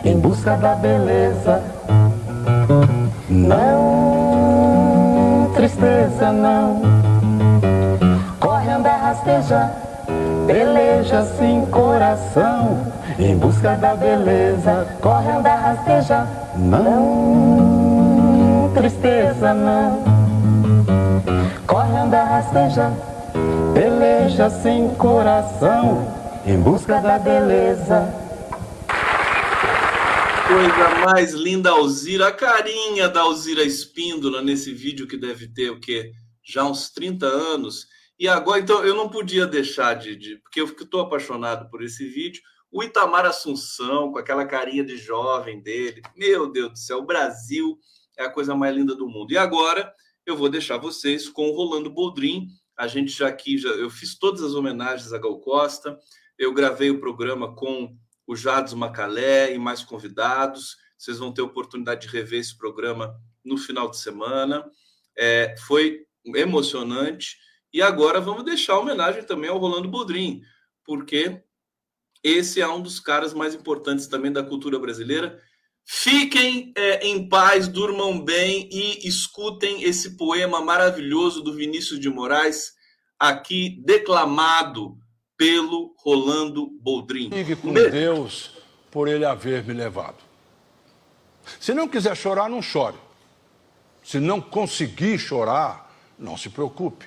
[0.04, 1.60] em busca da beleza.
[3.28, 4.70] Não,
[5.52, 6.80] tristeza não.
[8.38, 9.68] Corre, anda, rasteja,
[10.46, 12.86] peleja sem coração,
[13.18, 14.86] em busca da beleza.
[15.00, 16.24] Corre, anda, rasteja.
[16.54, 17.90] Não,
[18.74, 20.04] tristeza não.
[21.66, 22.92] Corre, anda, rasteja,
[23.74, 26.06] peleja sem coração,
[26.44, 28.12] em busca da beleza.
[30.46, 32.28] Coisa mais linda, Alzira.
[32.28, 36.12] A carinha da Alzira Espíndola nesse vídeo que deve ter o quê?
[36.44, 37.86] Já uns 30 anos.
[38.18, 40.14] E agora, então, eu não podia deixar de.
[40.16, 42.42] de porque eu estou apaixonado por esse vídeo.
[42.70, 46.02] O Itamar Assunção, com aquela carinha de jovem dele.
[46.14, 47.78] Meu Deus do céu, o Brasil
[48.18, 49.32] é a coisa mais linda do mundo.
[49.32, 49.92] E agora
[50.26, 52.48] eu vou deixar vocês com o Rolando Boldrin
[52.80, 55.98] A gente já aqui, já, eu fiz todas as homenagens a Gal Costa,
[56.38, 57.94] eu gravei o programa com
[58.26, 60.78] o Jados Macalé e mais convidados.
[60.96, 63.14] Vocês vão ter oportunidade de rever esse programa
[63.44, 64.64] no final de semana.
[65.14, 67.36] É, foi emocionante.
[67.70, 70.40] E agora vamos deixar a homenagem também ao Rolando Boldrin,
[70.82, 71.42] porque
[72.24, 75.38] esse é um dos caras mais importantes também da cultura brasileira.
[75.92, 82.74] Fiquem é, em paz, durmam bem e escutem esse poema maravilhoso do Vinícius de Moraes,
[83.18, 84.96] aqui declamado
[85.36, 87.28] pelo Rolando Boldrin.
[87.32, 88.52] Fique com Deus
[88.88, 90.18] por ele haver me levado.
[91.58, 92.96] Se não quiser chorar, não chore.
[94.04, 97.06] Se não conseguir chorar, não se preocupe.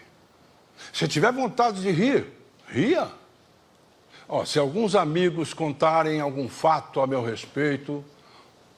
[0.92, 2.28] Se tiver vontade de rir,
[2.68, 3.10] ria.
[4.46, 8.04] Se alguns amigos contarem algum fato a meu respeito,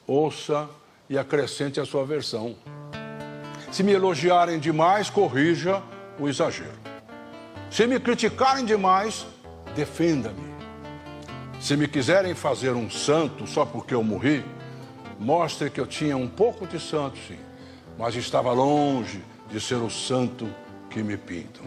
[0.07, 0.69] ouça
[1.09, 2.55] e acrescente a sua versão.
[3.71, 5.81] Se me elogiarem demais, corrija
[6.19, 6.79] o exagero.
[7.69, 9.25] Se me criticarem demais,
[9.75, 10.55] defenda-me.
[11.59, 14.45] Se me quiserem fazer um santo só porque eu morri,
[15.19, 17.39] mostre que eu tinha um pouco de santo, sim,
[17.97, 20.47] mas estava longe de ser o santo
[20.89, 21.63] que me pintam.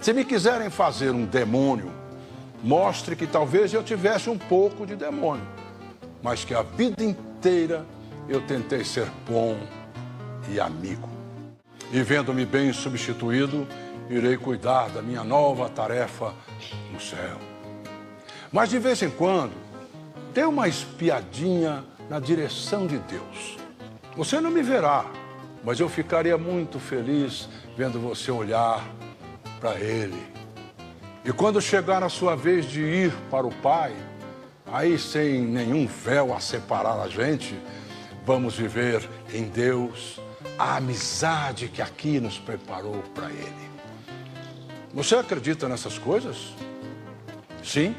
[0.00, 1.90] Se me quiserem fazer um demônio,
[2.62, 5.46] mostre que talvez eu tivesse um pouco de demônio,
[6.26, 7.86] mas que a vida inteira
[8.28, 9.56] eu tentei ser bom
[10.50, 11.08] e amigo.
[11.92, 13.64] E vendo-me bem substituído,
[14.10, 16.34] irei cuidar da minha nova tarefa
[16.92, 17.38] no céu.
[18.50, 19.52] Mas de vez em quando,
[20.34, 23.56] dê uma espiadinha na direção de Deus.
[24.16, 25.04] Você não me verá,
[25.62, 28.84] mas eu ficaria muito feliz vendo você olhar
[29.60, 30.26] para Ele.
[31.24, 33.94] E quando chegar a sua vez de ir para o Pai,
[34.72, 37.58] aí sem nenhum véu a separar a gente,
[38.24, 40.20] vamos viver em Deus
[40.58, 43.70] a amizade que aqui nos preparou para Ele.
[44.92, 46.54] Você acredita nessas coisas?
[47.62, 47.94] Sim?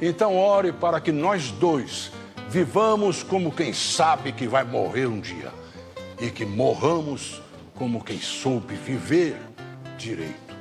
[0.00, 2.10] Então ore para que nós dois
[2.48, 5.52] vivamos como quem sabe que vai morrer um dia
[6.20, 7.40] e que morramos
[7.74, 9.36] como quem soube viver
[9.96, 10.56] direito.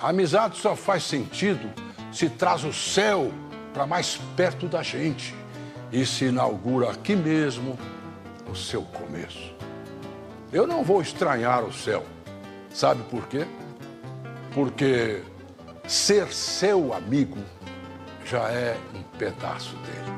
[0.00, 1.70] A amizade só faz sentido
[2.12, 3.30] se traz o céu
[3.72, 5.34] para mais perto da gente
[5.92, 7.78] e se inaugura aqui mesmo
[8.50, 9.54] o seu começo.
[10.52, 12.04] Eu não vou estranhar o céu.
[12.72, 13.46] Sabe por quê?
[14.52, 15.22] Porque
[15.86, 17.38] ser seu amigo
[18.24, 20.10] já é um pedaço dele.